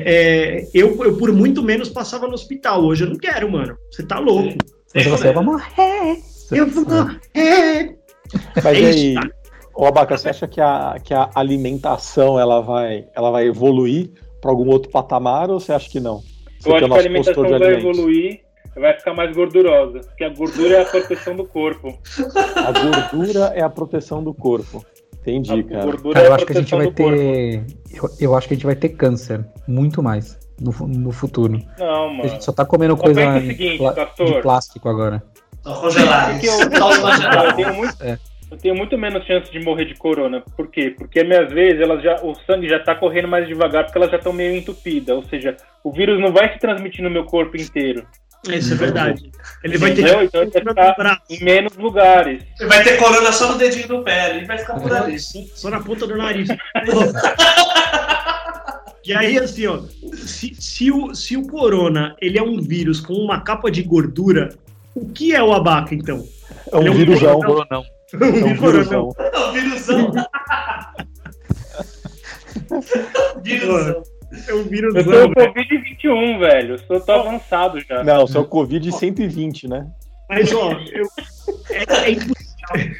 [0.61, 2.83] é, eu, eu por muito menos passava no hospital.
[2.83, 3.77] Hoje eu não quero, mano.
[3.91, 4.57] Você tá louco.
[4.87, 6.17] Você vai morrer.
[6.51, 7.95] Eu vou morrer.
[8.55, 9.29] Mas É aí, isso, tá?
[9.77, 14.09] Ô Abaca, você acha que a, que a alimentação ela vai, ela vai evoluir
[14.41, 16.21] para algum outro patamar ou você acha que não?
[16.59, 17.83] Você Eu acho que a alimentação vai alimentos.
[17.97, 18.39] evoluir,
[18.75, 19.99] vai ficar mais gordurosa.
[19.99, 21.97] Porque a gordura é a proteção do corpo.
[22.55, 24.85] A gordura é a proteção do corpo.
[25.21, 25.83] Entendi, A cara.
[25.85, 27.65] gordura Cara, é eu a acho que a gente vai ter.
[27.91, 29.45] Eu, eu acho que a gente vai ter câncer.
[29.67, 30.37] Muito mais.
[30.59, 31.61] No, no futuro.
[31.77, 32.29] Não, A mano.
[32.29, 33.77] gente só tá comendo Só coisa seguinte,
[34.25, 35.21] de plástico agora.
[35.63, 36.31] Tô congelado.
[36.39, 37.55] Porque eu, Só os eu congelados.
[37.55, 38.17] tenho muito, É.
[38.49, 40.41] eu tenho muito menos chance de morrer de corona.
[40.55, 40.93] Por quê?
[40.97, 44.17] Porque minhas vezes elas já, o sangue já tá correndo mais devagar porque elas já
[44.17, 45.15] estão meio entupidas.
[45.15, 48.05] Ou seja, o vírus não vai se transmitir no meu corpo inteiro.
[48.47, 49.29] Isso é verdade.
[49.63, 50.23] Ele vai ter Entendeu?
[50.23, 52.43] Então ele vai ficar em menos lugares.
[52.59, 55.19] Ele vai ter corona só no dedinho do pé ali, vai ficar por ali.
[55.19, 56.47] só na ponta do nariz.
[59.05, 59.79] E aí, assim, ó,
[60.13, 64.49] se, se, o, se o corona ele é um vírus com uma capa de gordura,
[64.93, 66.27] o que é o abaca, então?
[66.71, 67.39] É um Ele é um vírusão.
[67.39, 67.83] coronel.
[67.83, 69.09] É um vírusão.
[69.33, 70.11] Não, vírusão.
[73.43, 74.03] vírusão.
[74.47, 74.93] É um vírus.
[74.95, 76.73] Eu tô com Covid-21, velho.
[76.75, 78.03] Eu sou, tô avançado já.
[78.03, 79.87] Não, seu Covid 120, né?
[80.29, 81.07] Mas, ó, eu,
[81.69, 82.47] é, é impossível.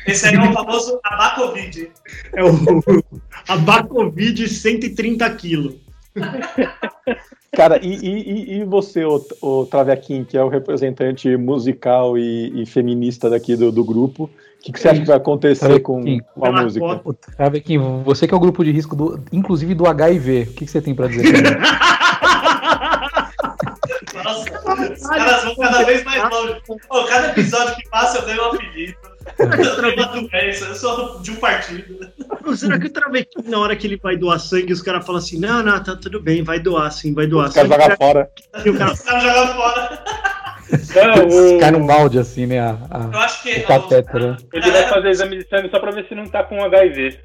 [0.08, 1.92] Esse aí é o famoso abacovid.
[2.34, 2.50] É o
[3.50, 5.76] Abacovid 130 quilos.
[7.52, 12.62] Cara, e, e, e- e você, o, o Travequim, que é o representante musical e,
[12.62, 16.04] e feminista daqui do, do grupo, o que, que você acha que vai acontecer com,
[16.20, 17.02] com a música?
[17.38, 20.72] Travequim, você que é o grupo de risco, do, inclusive do HIV, o que, que
[20.72, 21.24] você tem pra dizer?
[24.24, 26.62] Nossa, os caras vão cada vez mais longe.
[26.66, 28.98] Pô, cada episódio que passa eu ganho um apelido.
[29.38, 32.10] Eu tenho uma doença, eu sou de um partido.
[32.56, 35.40] Será que o Travequim, na hora que ele vai doar sangue, os caras falam assim:
[35.40, 37.50] não, não, tá tudo bem, vai doar sim, vai doar.
[37.50, 38.32] Os caras jogam fora.
[38.66, 40.04] e o cara Os caras jogam fora.
[40.72, 42.60] Não, o- Cai no balde assim, né?
[42.60, 43.52] a- a- Eu acho que.
[43.60, 44.38] o catéter, né?
[44.54, 47.20] ele vai fazer exame de sangue só pra ver se não tá com HIV.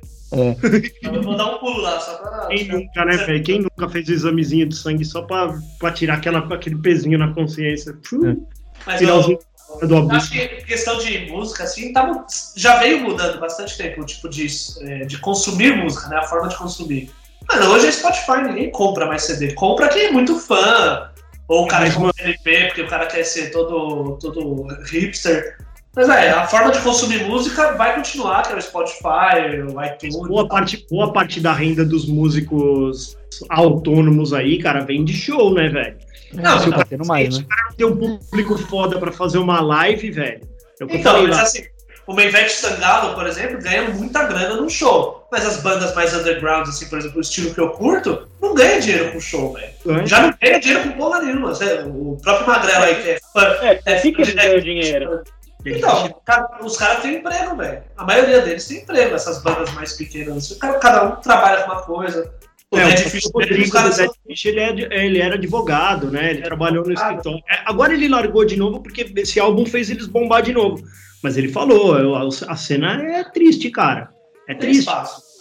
[1.03, 2.47] Eu vou dar um pulo lá, só pra.
[2.47, 3.43] Quem nunca, né, velho?
[3.43, 7.33] Quem nunca fez o examezinho de sangue só pra, pra tirar aquela, aquele pezinho na
[7.35, 7.95] consciência?
[8.09, 8.47] Puh,
[8.87, 9.39] Mas eu,
[9.87, 12.25] do eu acho que questão de música, assim, tá,
[12.57, 14.47] já veio mudando bastante tempo o tipo de,
[14.81, 16.17] é, de consumir música, né?
[16.17, 17.11] A forma de consumir.
[17.51, 19.53] Mano, hoje é Spotify, ninguém compra mais CD.
[19.53, 21.11] Compra quem é muito fã.
[21.49, 25.57] Ou o cara Mas, compra LP, porque o cara quer ser todo, todo hipster.
[25.95, 30.17] Mas é, a forma de consumir música vai continuar, que é o Spotify, o iTunes.
[30.27, 33.17] Boa parte, boa parte da renda dos músicos
[33.51, 35.97] autônomos aí, cara, vem de show, né, velho?
[36.33, 37.45] Não, Se o tá cara mais, né?
[37.77, 40.41] tem um público foda pra fazer uma live, velho.
[40.79, 41.43] Que eu Então, falei mas lá.
[41.43, 41.63] assim,
[42.13, 45.27] o Ivete Sangalo, por exemplo, ganha muita grana num show.
[45.31, 48.81] Mas as bandas mais underground, assim, por exemplo, o estilo que eu curto, não ganha
[48.81, 49.73] dinheiro com show, velho.
[49.85, 50.07] Ganha.
[50.07, 51.53] Já não ganha dinheiro com porra nenhuma.
[51.87, 53.43] O próprio Magrelo aí, que é fã.
[53.63, 55.23] É, É, que eles é, ganham dinheiro.
[55.65, 56.13] Então,
[56.61, 57.83] os caras têm emprego, velho.
[57.97, 60.37] A maioria deles tem emprego, essas bandas mais pequenas.
[60.37, 60.59] assim.
[60.59, 62.33] Cada um trabalha com uma coisa.
[62.73, 64.07] O É, o caras do são...
[64.07, 66.31] Dead Fish, ele, é ele era advogado, né?
[66.31, 67.39] Ele trabalhou no escritório.
[67.51, 70.83] É, Agora ele largou de novo porque esse álbum fez eles bombar de novo.
[71.23, 74.09] Mas ele falou, eu- a cena é triste, cara.
[74.49, 74.91] É tem triste.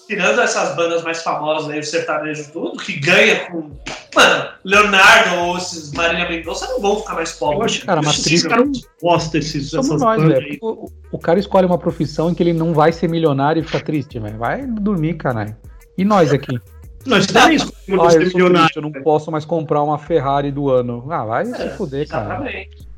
[0.07, 3.71] Tirando essas bandas mais famosas aí, o sertanejo tudo, que ganha com.
[4.13, 7.63] Mano, Leonardo ou esses Marília Mendonça não vão ficar mais Eu pobres.
[7.75, 8.67] acho, Cara, mas esses triste- caras
[9.01, 10.51] gostam esses, Somos essas nós, bandas velho.
[10.51, 10.59] aí.
[10.61, 13.79] O, o cara escolhe uma profissão em que ele não vai ser milionário e fica
[13.79, 14.37] triste, velho.
[14.37, 15.55] Vai dormir, caralho.
[15.97, 16.59] E nós aqui?
[17.05, 18.81] Nós também escolhemos Ah, ser eu milionário.
[18.81, 21.05] não posso mais comprar uma Ferrari do ano.
[21.09, 22.43] Ah, vai se fuder, cara.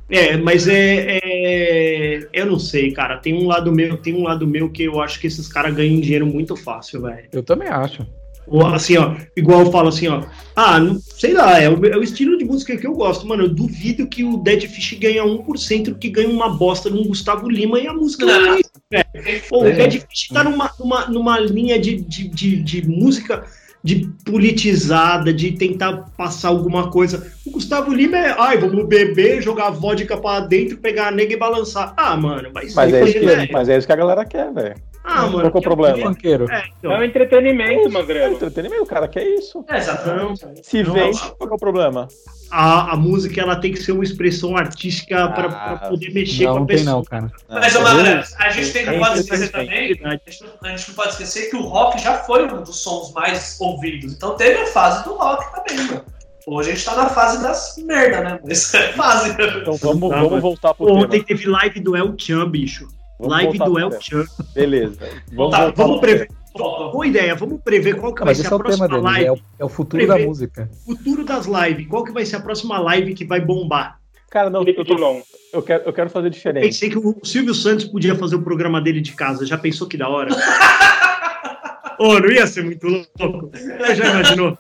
[0.10, 3.18] É, mas é, é- Eu não sei, cara.
[3.18, 6.00] Tem um lado meu, tem um lado meu que eu acho que esses caras ganham
[6.00, 7.26] dinheiro muito fácil, velho.
[7.32, 8.06] Eu também acho.
[8.46, 10.22] Ou, Assim, ó, igual eu falo assim, ó.
[10.54, 13.44] Ah, não, sei lá, é o, é o estilo de música que eu gosto, mano.
[13.44, 17.80] Eu duvido que o Dead Fish ganha 1% que ganha uma bosta num Gustavo Lima
[17.80, 19.42] e a música não é isso, velho.
[19.48, 19.72] Pô, o É.
[19.72, 23.46] Dead Fish tá numa, numa, numa linha de, de, de, de música
[23.84, 27.30] de politizada, de tentar passar alguma coisa.
[27.46, 31.38] O Gustavo Lima é, ai, vamos beber, jogar vodka pra dentro, pegar a nega e
[31.38, 31.94] balançar.
[31.98, 33.50] Ah, mano, mas, Mas é, isso que, velho.
[33.52, 34.76] mas é isso que a galera quer, velho.
[35.04, 35.52] Ah, mano.
[35.52, 35.98] Qual que é o problema?
[36.24, 38.34] É, É então, um entretenimento, É Magrelo.
[38.36, 39.64] entretenimento, o cara quer isso.
[39.70, 40.46] É, exatamente.
[40.64, 42.08] Se Não, vende, qual que é o problema?
[42.50, 46.46] a, a música ela tem que ser uma expressão artística pra Ah, pra poder mexer
[46.46, 46.96] Não, com a não tem pessoa.
[46.96, 47.32] não, cara.
[47.50, 48.24] Mas, Magrelo, vendo?
[48.40, 51.10] a gente tem, É não pode esquecer também, a gente, não- a gente não pode
[51.10, 54.14] esquecer que o rock já foi um dos sons mais ouvidos.
[54.14, 56.06] Então teve a fase do rock também, mano.
[56.46, 58.40] Hoje a gente tá na fase das merda, né?
[58.46, 59.32] Mas é fase.
[59.32, 61.26] Então vamos, Tá, vamos voltar pro Ontem tema.
[61.26, 62.88] teve live do El Chan, bicho.
[63.20, 63.92] Vamos live do El.
[64.02, 64.26] Chan.
[64.54, 65.00] Beleza.
[65.34, 66.28] Vamos, Tá, Vamos prever.
[66.56, 68.88] Boa ideia, vamos prever qual que vai Mas ser esse a é o tema próxima
[68.88, 69.26] dele, live.
[69.26, 70.22] é o, é o futuro Prever.
[70.22, 70.70] da música.
[70.86, 71.88] Futuro das lives.
[71.88, 74.00] Qual que vai ser a próxima live que vai bombar?
[74.30, 76.66] Cara, não, eu, tô- eu quero, eu quero fazer diferente.
[76.66, 79.46] Pensei que o Silvio Santos podia fazer o programa dele de casa.
[79.48, 80.30] Já pensou que da hora?
[82.00, 83.52] Ô, não ia ser muito louco?
[83.96, 84.58] Já imaginou?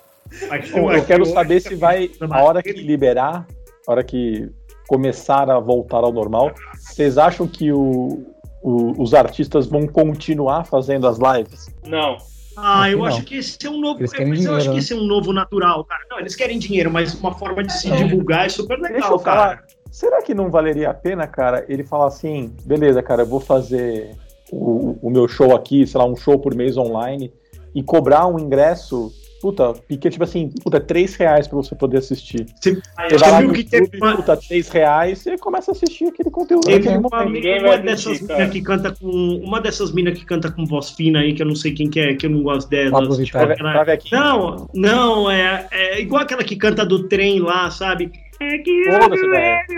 [0.72, 3.46] Bom, eu aqui, quero saber se vai, na a hora que liberar,
[3.88, 4.50] a hora que
[4.88, 8.24] começar a voltar ao normal, vocês acham que o,
[8.64, 11.70] o- os artistas vão continuar fazendo as lives?
[11.86, 12.18] Não.
[12.56, 13.06] Ah, eu Não.
[13.06, 14.00] acho que esse é um novo.
[14.00, 14.80] Eles querem mas eu acho dinheiro, que né?
[14.80, 16.02] esse é um novo natural, cara.
[16.10, 17.98] Não, eles querem dinheiro, mas uma forma de se Não.
[17.98, 19.68] divulgar é super Deixa legal, eu falar, cara.
[19.92, 24.16] será que não valeria a pena, cara, ele falar assim, beleza, cara, eu vou fazer
[24.52, 27.34] o, o meu show aqui, sei lá, um show por mês online,
[27.74, 29.12] e cobrar um ingresso,
[29.44, 32.46] puta, porque tipo assim, puta, três reais pra você poder assistir.
[32.62, 35.72] Você eu vai lá viu no que teve YouTube, uma- puta, três reais, e começa
[35.72, 36.66] a assistir aquele conteúdo.
[36.66, 39.10] Teve uma, uma vai dessas minas que canta com.
[39.44, 42.00] Uma dessas minas que canta com voz fina aí, que eu não sei quem que
[42.00, 42.92] é, que eu não gosto delas.
[42.92, 43.94] Pablo tipo, aquela-.
[44.14, 48.14] Não, não, é, é igual aquela que canta do trem lá, sabe?
[48.40, 48.90] É que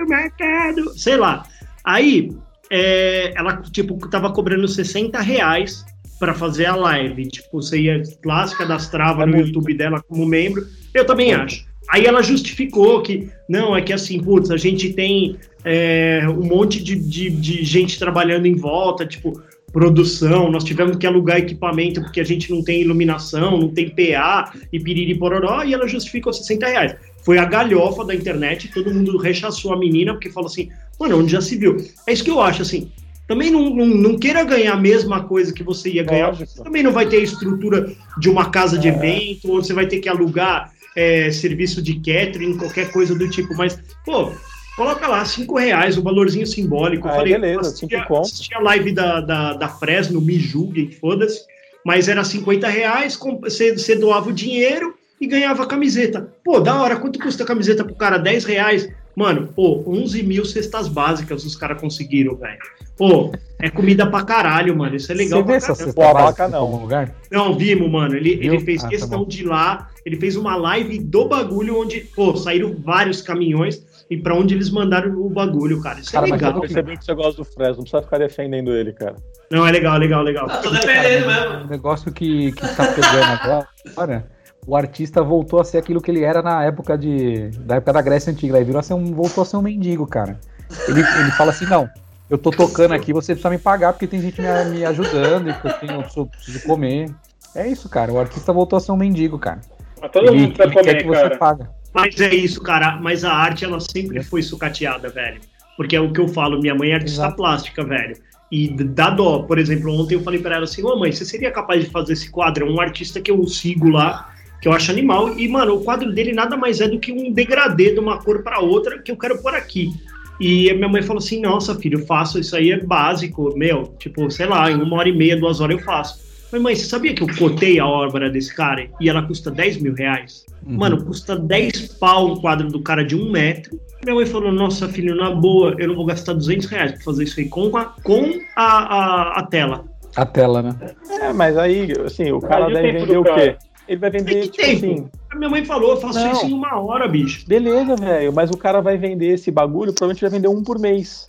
[0.04, 0.96] o mercado.
[0.96, 1.44] Sei lá.
[1.84, 2.30] Aí,
[2.70, 5.84] é, ela, tipo, tava cobrando 60 reais
[6.26, 7.28] pra fazer a live.
[7.28, 9.48] Tipo, você ia lá, se cadastrava É no muito.
[9.48, 10.66] YouTube dela como membro.
[10.94, 11.64] Eu também acho.
[11.88, 16.84] Aí ela justificou que, não, é que assim, putz, a gente tem é, um monte
[16.84, 19.40] de, de, de gente trabalhando em volta, tipo,
[19.72, 24.52] produção, nós tivemos que alugar equipamento porque a gente não tem iluminação, não tem PA
[24.74, 26.96] e piriri pororó, e ela justificou 60 reais.
[27.24, 31.34] Foi a galhofa da internet, todo mundo rechaçou a menina, porque falou assim, mano, onde
[31.34, 31.78] já se viu?
[32.08, 32.90] É isso que eu acho, assim,
[33.28, 36.84] também não, não, não queira ganhar a mesma coisa que você ia ganhar, você também
[36.84, 38.92] não vai ter a estrutura de uma casa de É.
[38.92, 43.56] evento, ou você vai ter que alugar é, serviço de catering, qualquer coisa do tipo,
[43.56, 44.32] mas, pô,
[44.78, 47.08] coloca lá, cinco reais, um valorzinho simbólico.
[47.08, 50.92] Eu Ah, falei, beleza, eu assisti assisti a live da, da, da Fresno, me julguem,
[50.92, 51.42] foda-se,
[51.86, 56.34] mas era 50 reais, você, você doava o dinheiro e ganhava a camiseta.
[56.44, 58.18] Pô, da hora, quanto custa a camiseta pro cara?
[58.18, 58.88] 10 reais?
[59.16, 62.60] Mano, pô, 11 mil cestas básicas os caras conseguiram, velho.
[62.98, 66.48] Pô, é comida pra caralho, mano, isso é legal Você vê essa cesta Pô, básica
[66.50, 66.60] não.
[66.60, 67.14] algum lugar?
[67.32, 68.16] Não, vimos, mano.
[68.16, 68.54] Ele, Viu?
[68.56, 69.28] ele fez Ah, tá questão bom.
[69.28, 74.18] de ir lá, ele fez uma live do bagulho onde, pô, saíram vários caminhões e
[74.18, 76.00] pra onde eles mandaram o bagulho, cara.
[76.00, 76.56] Isso Cara, é mas legal.
[76.56, 79.16] Eu percebi que você gosta do Fresno, não precisa ficar defendendo ele, cara.
[79.50, 80.46] Não, é legal, legal, legal.
[80.50, 81.66] Ah, tô dependendo Cara, mesmo.
[81.66, 84.26] um negócio que, que tá pegando agora,
[84.68, 87.50] o artista voltou a ser aquilo que ele era na época de.
[87.60, 88.58] Da época da Grécia Antiga.
[88.58, 90.40] Ele virou a ser um, voltou a ser um mendigo, cara.
[90.88, 91.88] Ele, ele fala assim, não,
[92.30, 95.54] eu tô tocando aqui, você precisa me pagar, porque tem gente me, me ajudando, e
[95.54, 97.14] que eu tenho, eu preciso- preciso comer.
[97.54, 98.12] É isso, cara.
[98.12, 99.62] O artista voltou a ser um mendigo, cara.
[100.02, 101.38] Mas todo ele, mundo precisa ele quer que comer, você cara.
[101.38, 101.70] paga.
[101.94, 102.98] Mas é isso, cara.
[102.98, 105.40] Mas a arte, ela sempre foi sucateada, velho.
[105.78, 107.38] Porque é o que eu falo, minha mãe é artista Exato.
[107.38, 108.18] plástica, velho.
[108.52, 109.44] E dá dó.
[109.44, 112.14] Por exemplo, ontem eu falei pra ela assim, ô mãe, você seria capaz de fazer
[112.14, 112.68] esse quadro?
[112.68, 114.34] É um artista que eu sigo lá,
[114.66, 115.38] que eu acho animal.
[115.38, 118.42] E, mano, o quadro dele nada mais é do que um degradê de uma cor
[118.42, 119.92] pra outra que eu quero pôr aqui.
[120.40, 123.94] E a minha mãe falou assim, nossa, filho, eu faço, isso aí é básico, meu,
[124.00, 126.20] tipo, sei lá, em uma hora e meia, duas horas eu faço.
[126.50, 129.78] Falei, mãe, você sabia que eu cotei a obra desse cara e ela custa 10
[129.78, 130.44] mil reais?
[130.66, 130.78] Uhum.
[130.78, 133.80] Mano, custa 10 pau um quadro do cara de um metro.
[134.04, 137.26] Minha mãe falou, nossa, filho, na boa, eu não vou gastar 200 reais pra fazer
[137.26, 139.86] isso aí com a, com a, a, a tela.
[140.16, 140.76] A tela, né?
[141.22, 143.60] É, mas aí, assim, o cara Aí deve vender o cara.
[143.88, 144.86] Ele vai vender, Que tipo tempo?
[144.94, 146.32] assim, A minha mãe falou, eu faço Não.
[146.32, 147.46] isso em uma hora, bicho.
[147.48, 151.28] beleza, velho, mas o cara vai vender esse bagulho, provavelmente vai vender um por mês.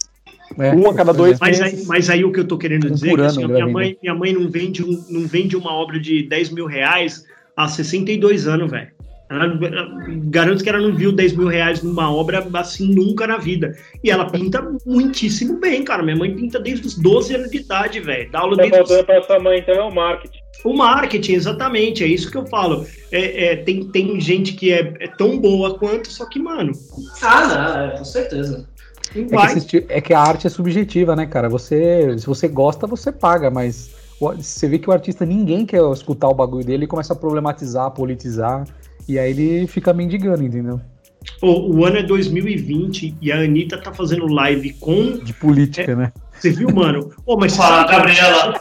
[0.59, 1.81] É, Um a cada dois Mas meses.
[1.81, 3.97] aí, mas aí o que eu tô querendo Um dizer é que assim, minha, mãe,
[4.01, 7.25] minha mãe não vende, um, não vende uma obra de 10 mil reais
[7.57, 8.89] há 62 anos, velho.
[9.29, 13.39] Ela, ela- garanto que ela não viu 10 mil reais numa obra assim nunca na
[13.39, 13.75] vida.
[14.05, 16.01] E ela pinta muitíssimo bem, cara.
[16.05, 18.31] Minha mãe pinta desde os 12 anos de idade, velho.
[18.31, 20.39] Dá aula Tá desde os pra sua mãe, então é o marketing.
[20.65, 22.87] O marketing, exatamente, é isso que eu falo.
[23.13, 26.73] É, é, tem, tem gente que é, é tão boa quanto, só que, mano,
[27.23, 28.69] Ah, não, é, com certeza.
[29.15, 31.49] É que, esse é que a arte é subjetiva, né, cara?
[31.49, 33.91] Você, se você gosta, você paga, mas
[34.21, 37.17] o- você vê que o artista ninguém quer escutar o bagulho dele e começa a
[37.17, 38.67] problematizar, politizar,
[39.09, 40.81] e aí ele fica mendigando, entendeu?
[41.41, 45.19] O, o ano é 2020 e a Anitta tá fazendo live com.
[45.19, 46.13] De política, né?
[46.39, 47.11] Você viu, mano?
[47.25, 48.59] Pô, mas Fala, Gabriela.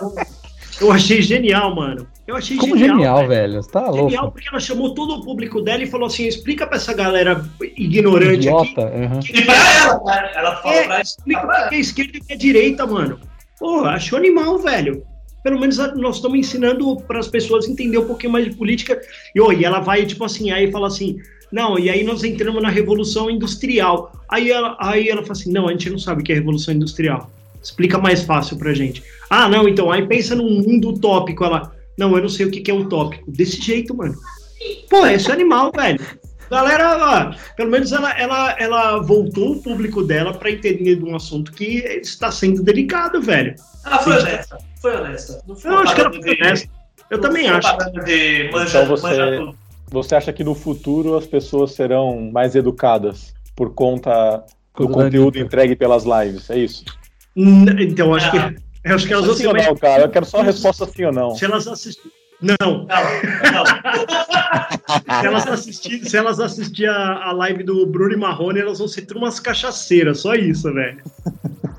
[0.81, 2.07] Eu achei genial, mano.
[2.27, 2.97] Eu achei Como genial.
[2.97, 3.61] genial, velho.
[3.67, 4.31] tá Genial, louco.
[4.33, 7.45] porque ela chamou todo o público dela e falou assim: explica pra essa galera
[7.77, 8.71] ignorante aqui.
[8.71, 8.81] Idiota.
[8.81, 9.19] aham.
[9.33, 10.31] E pra ela, né?
[10.35, 13.19] Ela falou É, pra explica o que é esquerda e que é direita, mano.
[13.59, 15.03] Pô, achou animal, velho.
[15.43, 18.99] Pelo menos nós estamos ensinando para as pessoas entender um pouquinho mais de política.
[19.35, 21.17] E, ô, e ela vai, tipo assim, aí fala assim:
[21.51, 24.11] Não, e aí nós entramos na Revolução Industrial.
[24.27, 26.73] Aí ela, aí ela fala assim: não, a gente não sabe o que é Revolução
[26.73, 27.29] Industrial.
[27.65, 29.03] Explica mais fácil pra gente.
[29.27, 31.43] Ah, não, então, aí pensa num mundo utópico.
[31.43, 33.29] Ela, não, eu não sei o que, que é utópico.
[33.31, 34.13] Desse jeito, mano.
[34.87, 35.99] Pô, esse é animal, velho.
[36.49, 36.95] Galera,
[37.33, 41.51] ó, pelo menos ela, ela, ela voltou o público dela pra entender de um assunto
[41.51, 43.55] que está sendo delicado, velho.
[43.83, 44.57] Ela foi honesta.
[44.79, 45.43] Foi honesta.
[45.47, 46.69] Não foi Eu acho que ela foi de- honesta.
[47.09, 47.67] Eu não também acho.
[48.51, 49.53] manja, Então você-.
[49.89, 54.43] Você acha que no futuro as pessoas serão mais educadas por conta
[54.77, 56.47] do conteúdo entregue pelas lives?
[56.51, 56.83] É isso?
[57.35, 58.37] Então, eu acho que,
[58.83, 59.65] eu acho que elas vão Sim ou mais.
[59.67, 60.03] não, cara?
[60.03, 61.31] Eu quero só a resposta sim ou não.
[61.35, 62.11] Se elas assistirem.
[62.41, 63.65] Não, Não, não.
[65.21, 68.87] se elas assistirem se elas assistir a, a live do Bruno e Marrone, elas vão
[68.89, 71.01] ser tudo umas cachaceiras, só isso, velho.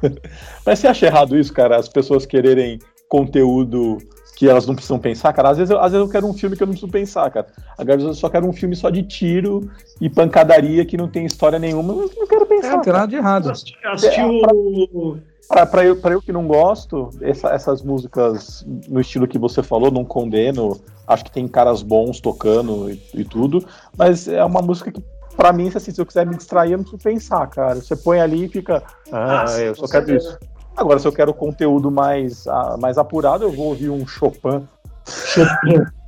[0.64, 1.77] Mas você acha errado isso, cara?
[1.77, 3.99] As pessoas quererem conteúdo
[4.37, 5.49] que elas não precisam pensar, cara?
[5.49, 7.46] Às vezes, eu, às vezes eu quero um filme que eu não preciso pensar, cara.
[7.77, 9.68] Agora eu só quero um filme só de tiro
[9.99, 11.94] e pancadaria que não tem história nenhuma.
[11.94, 12.70] Eu não quero É, pensar.
[12.77, 13.51] não tem nada de errado.
[13.51, 15.16] Assisti, assisti o.
[15.49, 19.62] Pra, pra eu, pra eu que não gosto, essa- essas músicas no estilo que você
[19.62, 20.79] falou, não condeno.
[21.07, 23.64] Acho que tem caras bons tocando e, e tudo,
[23.96, 25.01] mas é uma música que,
[25.37, 27.77] pra mim, se, assim, se eu quiser me distrair, eu não preciso pensar, cara.
[27.77, 28.83] Você põe ali e fica.
[29.12, 30.37] Ah, Ah, eu só quero isso.
[30.77, 34.67] Agora, se eu quero conteúdo mais, ah, mais apurado, eu vou ouvir um Chopin.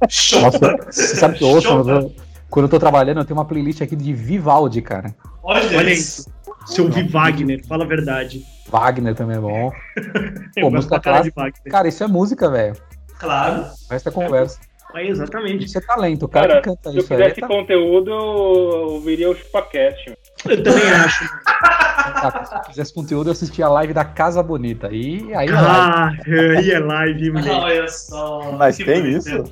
[0.08, 0.40] Show.
[0.42, 0.58] Nossa,
[0.90, 2.12] você sabe que eu ouço, quando eu tô-
[2.50, 5.14] quando eu tô trabalhando, eu tenho uma playlist aqui de Vivaldi, cara.
[5.42, 6.30] Olha, Olha isso.
[6.66, 8.42] Se eu ouvir Wagner, fala a verdade.
[8.68, 9.72] Wagner também é bom.
[10.56, 11.62] Eu gosto música pra cara de Wagner.
[11.70, 12.76] Cara, isso é música, velho.
[13.18, 13.62] Claro.
[13.88, 14.58] O resto é conversa.
[14.94, 15.64] É, exatamente.
[15.64, 16.24] Isso é talento.
[16.24, 17.18] O cara, Cara, que canta Se eu isso aí.
[17.22, 17.46] fizesse Tá...
[17.48, 20.12] conteúdo, eu ouviria o ChupaCast.
[20.46, 21.28] Eu também acho.
[21.44, 24.88] tá, Se eu fizesse conteúdo, eu assistia a live da Casa Bonita.
[24.92, 25.58] E aí é live.
[25.68, 26.12] Ah,
[26.58, 27.50] aí é live, moleque.
[27.50, 28.52] Olha só.
[28.52, 29.44] Mas tem isso?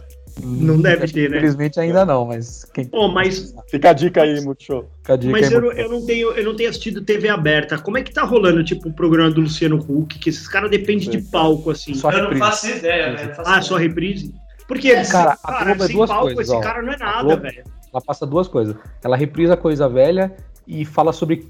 [0.42, 1.38] Não deve ter, né?
[1.38, 4.86] Infelizmente ainda não, mas quem Pô, mas, Fica a dica aí, Multishow.
[4.98, 7.30] fica a dica mas aí, eu, não- eu, não tenho, eu não tenho assistido TV
[7.30, 7.78] aberta.
[7.78, 10.18] Como é que tá rolando, tipo, o programa do Luciano Huck?
[10.18, 11.94] Que esses caras dependem de palco, assim.
[11.94, 12.40] Só Eu não reprise.
[12.44, 13.28] faço ideia, velho.
[13.28, 13.62] não faço Ah, ideia.
[13.62, 14.34] só reprise?
[14.68, 16.60] Porque, Cara, a Globo é sem duas palco, coisas, esse ó.
[16.60, 17.64] cara não é nada, Globo- velho.
[17.94, 18.76] Ela passa duas coisas.
[19.02, 21.46] Ela reprisa coisa velha e fala sobre.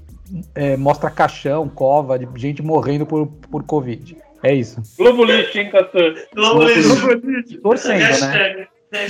[0.55, 4.17] é, mostra caixão, cova, de gente morrendo por, por Covid.
[4.43, 4.81] É isso.
[4.97, 6.13] Globo Lixo, hein, Castor?
[6.35, 7.59] Globo Lixo.
[7.61, 8.67] Torcendo, né?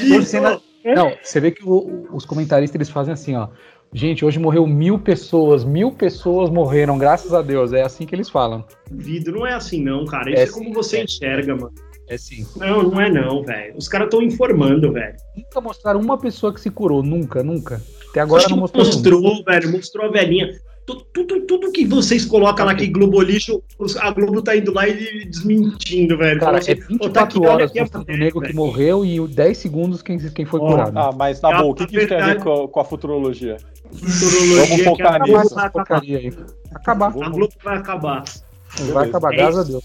[0.09, 0.61] Torcendo.
[0.95, 3.49] Não, você vê que o- os comentaristas eles fazem assim, ó.
[3.93, 7.71] Gente, hoje morreu mil pessoas, mil pessoas morreram, graças a Deus.
[7.73, 8.65] É assim que eles falam.
[8.91, 10.29] Vida não é assim, não, cara.
[10.31, 11.03] Isso É é, como você é.
[11.03, 11.71] enxerga, mano.
[12.07, 12.45] É sim.
[12.55, 13.75] Não, não é não, velho.
[13.77, 15.15] Os caras estão informando, velho.
[15.35, 17.81] Nunca mostraram uma pessoa que se curou, nunca, nunca.
[18.09, 18.85] Até agora Acho não mostrou.
[18.85, 19.71] mostrou, velho.
[19.71, 20.49] Mostrou a velhinha.
[20.85, 23.61] Tu- Tudo, tudo que vocês colocam lá que Globo lixo,
[23.99, 26.39] a Globo tá indo lá e desmentindo, velho.
[26.39, 28.55] Cara, é assim, "Ô, tá aqui, 24 horas aqui a mostrando o nego que velho."
[28.55, 30.97] morreu e 10 segundos quem, quem foi Ó, curado.
[30.97, 32.85] Ah, mas na A- boa, o que, que isso tem a ver com, com a
[32.85, 33.57] futurologia?
[33.91, 35.59] Futurologia Vamos focar nisso.
[35.59, 36.01] acabar.
[36.01, 36.33] aí.
[36.73, 37.07] Acabar.
[37.07, 38.23] A Globo vai acabar.
[38.93, 39.63] Vai acabar, É graças a.
[39.69, 39.83] Deus.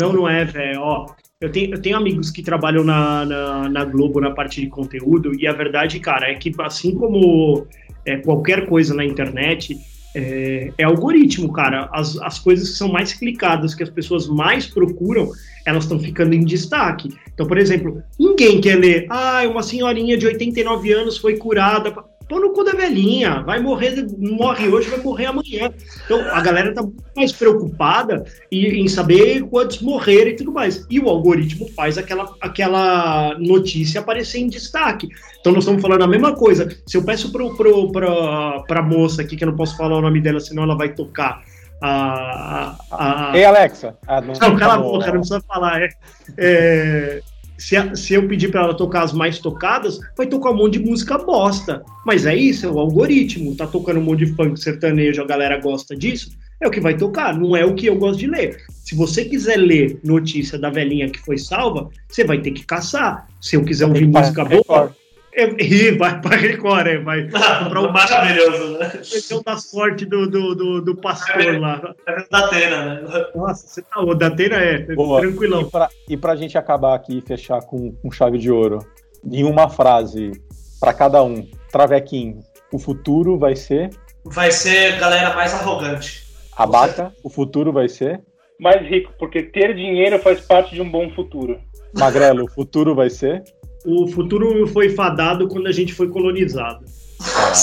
[0.00, 0.80] Não, não é, velho.
[0.80, 1.06] Ó,
[1.40, 5.32] eu tenho, eu tenho amigos que trabalham na, na, na Globo na parte de conteúdo,
[5.38, 7.64] e a verdade, cara, é que assim como
[8.04, 9.78] é, qualquer coisa na internet,
[10.16, 11.88] é, é algoritmo, cara.
[11.92, 15.30] As, as coisas que são mais clicadas, que as pessoas mais procuram,
[15.64, 17.10] elas estão ficando em destaque.
[17.32, 21.94] Então, por exemplo, ninguém quer ler, ah, uma senhorinha de 89 anos foi curada.
[22.28, 25.72] Pô no cu da velhinha, vai morrer, morre hoje, vai morrer amanhã.
[26.04, 30.86] Então, a galera tá muito mais preocupada em, em saber quantos morreram e tudo mais.
[30.90, 35.08] E o algoritmo faz aquela, aquela notícia aparecer em destaque.
[35.40, 36.68] Então, nós estamos falando a mesma coisa.
[36.86, 40.02] Se eu peço pro, pro, pra, pra moça aqui, que eu não posso falar o
[40.02, 41.42] nome dela, senão ela vai tocar
[41.80, 42.76] a.
[42.90, 43.96] a, a Ei, Alexa.
[44.06, 45.82] Ah, não, cala a tá boca, não precisa falar.
[45.82, 45.88] É,
[46.36, 47.22] é,
[47.58, 50.78] se, a- se eu pedir pra ela tocar as mais tocadas, vai tocar um monte
[50.78, 51.82] de música bosta.
[52.06, 53.54] Mas é isso, é o algoritmo.
[53.56, 56.30] Tá tocando um monte de funk sertanejo, a galera gosta disso.
[56.60, 58.56] É o que vai tocar, não é o que eu gosto de ler.
[58.68, 63.28] Se você quiser ler notícia da velhinha que foi salva, você vai ter que caçar.
[63.40, 64.96] Se eu quiser ouvir música boa,
[65.38, 68.90] é, ih, vai pra Record, é, vai Pra o maravilhoso, né?
[69.00, 71.94] Esse da sorte do, do, do, do pastor lá.
[72.06, 73.26] É da Atena, né?
[73.34, 74.00] Nossa, você tá.
[74.00, 75.20] O da Teira é Boa.
[75.20, 75.62] tranquilão.
[75.62, 78.80] E pra, e pra gente acabar aqui e fechar com, com chave de ouro,
[79.24, 80.32] em uma frase
[80.80, 82.40] pra cada um, Travequinho,
[82.72, 83.90] o futuro vai ser.
[84.24, 86.26] Vai ser galera mais arrogante.
[86.56, 88.20] Abaca, o futuro vai ser.
[88.58, 91.60] Mais rico, porque ter dinheiro faz parte de um bom futuro.
[91.94, 93.44] Magrelo, o futuro vai ser.
[93.84, 96.84] O futuro foi fadado quando a gente foi colonizado.
[97.18, 97.56] Caralho.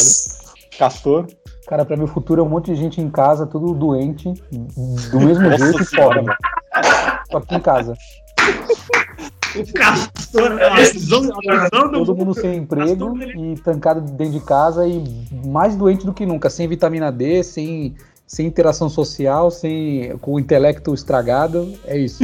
[0.78, 1.28] Castor.
[1.68, 4.32] Cara, pra mim o futuro é um monte de gente em casa, tudo doente,
[5.12, 6.38] do mesmo Nossa jeito e fora.
[7.32, 7.98] Só aqui em casa.
[9.56, 14.34] O Castor, a visão, a visão do Todo mundo sem emprego Castor, e trancado dentro
[14.34, 15.02] de casa e
[15.46, 17.96] mais doente do que nunca, sem vitamina D, sem,
[18.28, 21.74] sem interação social, sem, com o intelecto estragado.
[21.86, 22.22] É isso.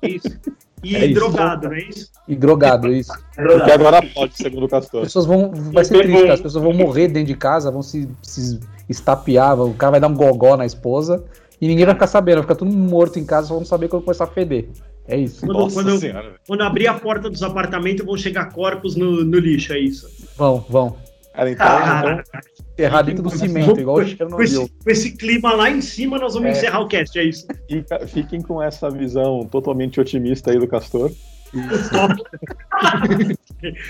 [0.00, 0.38] Isso.
[0.84, 2.10] E É drogado, não é isso?
[2.26, 3.12] E drogado, é isso.
[3.34, 5.02] Porque agora pode, segundo o As Castor.
[5.02, 5.50] pessoas vão.
[5.72, 6.30] Vai ser triste.
[6.30, 10.08] As pessoas vão morrer dentro de casa, vão se, se estapear, o cara vai dar
[10.08, 11.24] um gogó na esposa
[11.60, 13.88] e ninguém vai ficar sabendo, vai ficar todo mundo morto em casa, só vão saber
[13.88, 14.68] quando começar a feder.
[15.06, 15.46] É isso.
[15.46, 16.00] Quando, Nossa quando,
[16.46, 20.08] quando abrir a porta dos apartamentos, vão chegar corpos no, no lixo, é isso.
[20.36, 20.96] Vão, vão.
[21.34, 22.40] Cara, então, Cara, então,
[22.74, 26.34] Enterrar dentro do cimento, igual o com, esse, com esse clima lá em cima, nós
[26.34, 26.52] vamos É.
[26.52, 27.46] encerrar o cast, é isso.
[27.68, 31.10] fica- fiquem com essa visão totalmente otimista aí do Castor.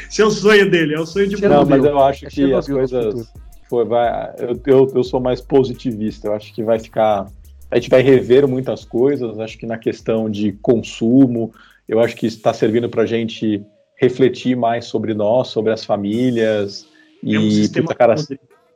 [0.09, 1.41] Esse é o sonho dele, é o sonho de.
[1.49, 3.33] Não, mas eu acho É que as coisas.
[3.69, 6.29] Foi, vai, eu, eu, eu sou mais positivista.
[6.29, 7.27] Eu acho que vai ficar.
[7.71, 9.39] A gente vai rever muitas coisas.
[9.41, 11.53] Acho que na questão de consumo,
[11.89, 13.63] eu acho que está servindo para a gente
[13.97, 16.87] refletir mais sobre nós, sobre as famílias.
[17.27, 18.15] É um E, sistema puta, cara,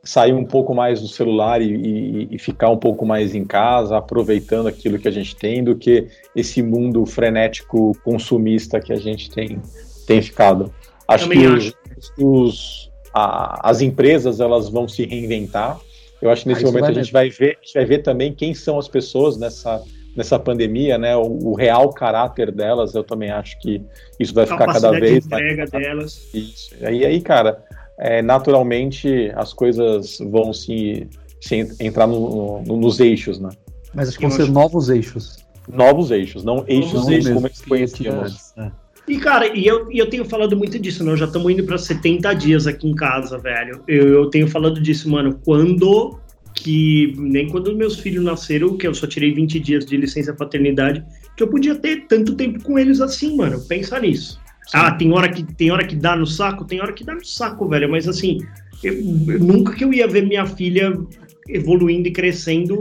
[0.03, 3.97] sair um pouco mais do celular e, e- e ficar um pouco mais em casa,
[3.97, 9.29] aproveitando aquilo que a gente tem, do que esse mundo frenético consumista que a gente
[9.29, 9.61] tem,
[10.07, 10.73] tem ficado.
[11.07, 11.73] Acho Também que acho.
[12.17, 15.79] os- a- as empresas elas vão se reinventar.
[16.21, 17.97] Eu acho que nesse Ah, momento vai a gente vai ver, a gente vai ver
[17.99, 19.81] também quem são as pessoas nessa
[20.15, 21.15] nessa pandemia, né?
[21.15, 22.93] O, o real caráter delas.
[22.95, 23.81] Eu também acho que
[24.19, 26.33] isso vai ficar cada Capacidade vez de mais entrega delas.
[26.33, 26.75] isso.
[26.81, 27.63] E aí, cara,
[27.99, 31.07] é, naturalmente as coisas vão se,
[31.41, 33.49] se en- entrar no- no- nos eixos, né?
[33.93, 35.37] Mas acho que vão ser acho- novos eixos.
[35.71, 38.31] Novos eixos, não eixos Novos eixos mesmo como eles que conhecíamos.
[38.31, 38.71] antes, né?
[39.07, 41.17] E, cara, e eu, e eu tenho falado muito disso, não?
[41.17, 43.83] Já estamos indo para 70 dias aqui em casa, velho.
[43.87, 45.39] Eu, eu tenho falado disso, mano.
[45.43, 46.19] Quando
[46.55, 47.13] que.
[47.17, 51.03] Nem quando meus filhos nasceram, que eu só tirei 20 dias de licença paternidade,
[51.35, 53.59] que eu podia ter tanto tempo com eles assim, mano.
[53.67, 54.39] Pensa nisso.
[54.73, 56.65] Ah, tem hora, que, tem hora que dá no saco?
[56.65, 57.89] Tem hora que dá no saco, velho.
[57.89, 58.37] Mas assim,
[58.83, 60.93] eu- eu nunca que eu ia ver minha filha
[61.47, 62.77] evoluindo e crescendo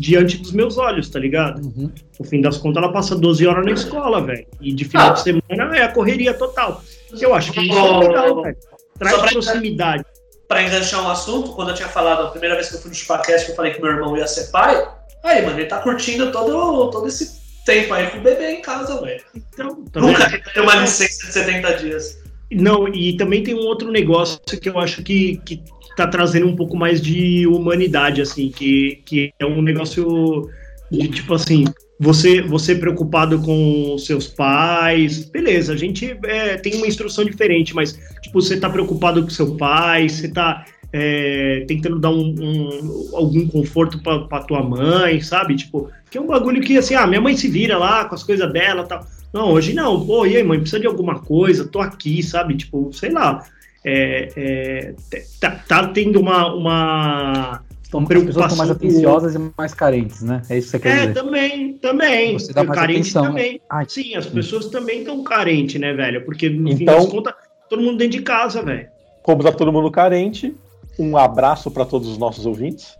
[0.00, 1.60] diante dos meus olhos, tá ligado?
[1.66, 1.90] Uhum.
[2.18, 4.46] No fim das contas, ela passa 12 horas na escola, velho.
[4.60, 6.82] E de final de semana é a correria total.
[7.20, 8.56] Eu acho que isso é legal, velho.
[8.98, 10.04] Traz Só pra- proximidade.
[10.48, 12.94] Pra enganchar um assunto, quando eu tinha falado a primeira vez que eu fui no
[12.96, 14.82] Chupacast, que eu falei que meu irmão ia ser pai,
[15.22, 17.37] aí, mano, ele tá curtindo todo, todo esse
[17.68, 19.22] tempo aí com o bebê em casa, velho.
[19.34, 19.84] Então?
[19.94, 22.18] Nunca tem uma licença de 70 dias.
[22.50, 25.62] Não, e também tem um outro negócio que eu acho que, que
[25.94, 30.48] tá trazendo um pouco mais de humanidade, assim, que, que é um negócio
[30.90, 31.66] de tipo assim,
[32.00, 37.98] você, você preocupado com seus pais, beleza, a gente é, tem uma instrução diferente, mas
[38.22, 43.46] tipo, você tá preocupado com seu pai, você tá é, tentando dar um, um- algum
[43.46, 45.56] conforto pra, pra tua mãe, sabe?
[45.56, 48.22] Tipo, que é um bagulho que assim, ah, minha mãe se vira lá com as
[48.22, 49.06] coisas dela e tal.
[49.32, 50.04] Não, hoje não.
[50.06, 51.66] Pô, e aí, mãe, precisa de alguma coisa?
[51.68, 52.56] Tô aqui, sabe?
[52.56, 53.44] Tipo, sei lá.
[53.84, 54.94] É, é,
[55.40, 56.52] tá, tá tendo uma.
[56.54, 60.42] uma Então, as pessoas estão mais Preocupação atenciosas e mais carentes, né?
[60.48, 61.14] É isso que você quer é, dizer.
[61.14, 62.32] também, também.
[62.38, 63.28] Você dá mais Carente atenção, né?
[63.28, 63.60] também.
[63.70, 63.84] Ai.
[63.88, 66.24] Sim, as pessoas também estão carentes, né, velho?
[66.24, 67.34] Porque no fim Então- das contas,
[67.68, 68.88] todo mundo dentro de casa, velho.
[69.22, 70.54] Como tá todo mundo carente,
[70.98, 72.96] um abraço para todos os nossos ouvintes.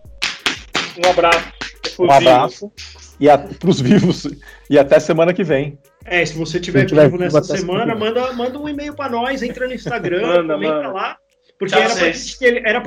[1.05, 1.53] Um abraço.
[1.99, 2.73] Um abraço.
[3.21, 3.27] E
[3.59, 4.27] para os vivos.
[4.71, 5.79] E até semana que vem.
[6.05, 7.95] É, se você tiver Se tiver vivo vivo nessa semana, semana.
[7.95, 10.89] manda, manda um e-mail pra nós, entra no Instagram, Manda, comenta manda.
[10.93, 11.17] lá.
[11.59, 12.17] Porque Tchau, era pra, vocês.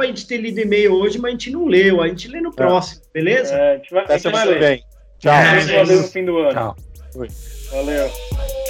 [0.08, 2.02] gente ter, lido e-mail hoje, mas a gente não leu.
[2.02, 3.54] A gente lê no próximo, beleza?
[3.54, 4.60] É, a gente vai, a Até semana que ler.
[4.60, 4.84] vem.
[5.20, 5.34] Tchau.
[5.34, 6.52] É, Valeu no fim do ano.
[6.54, 6.76] Tchau.
[7.72, 8.61] Valeu.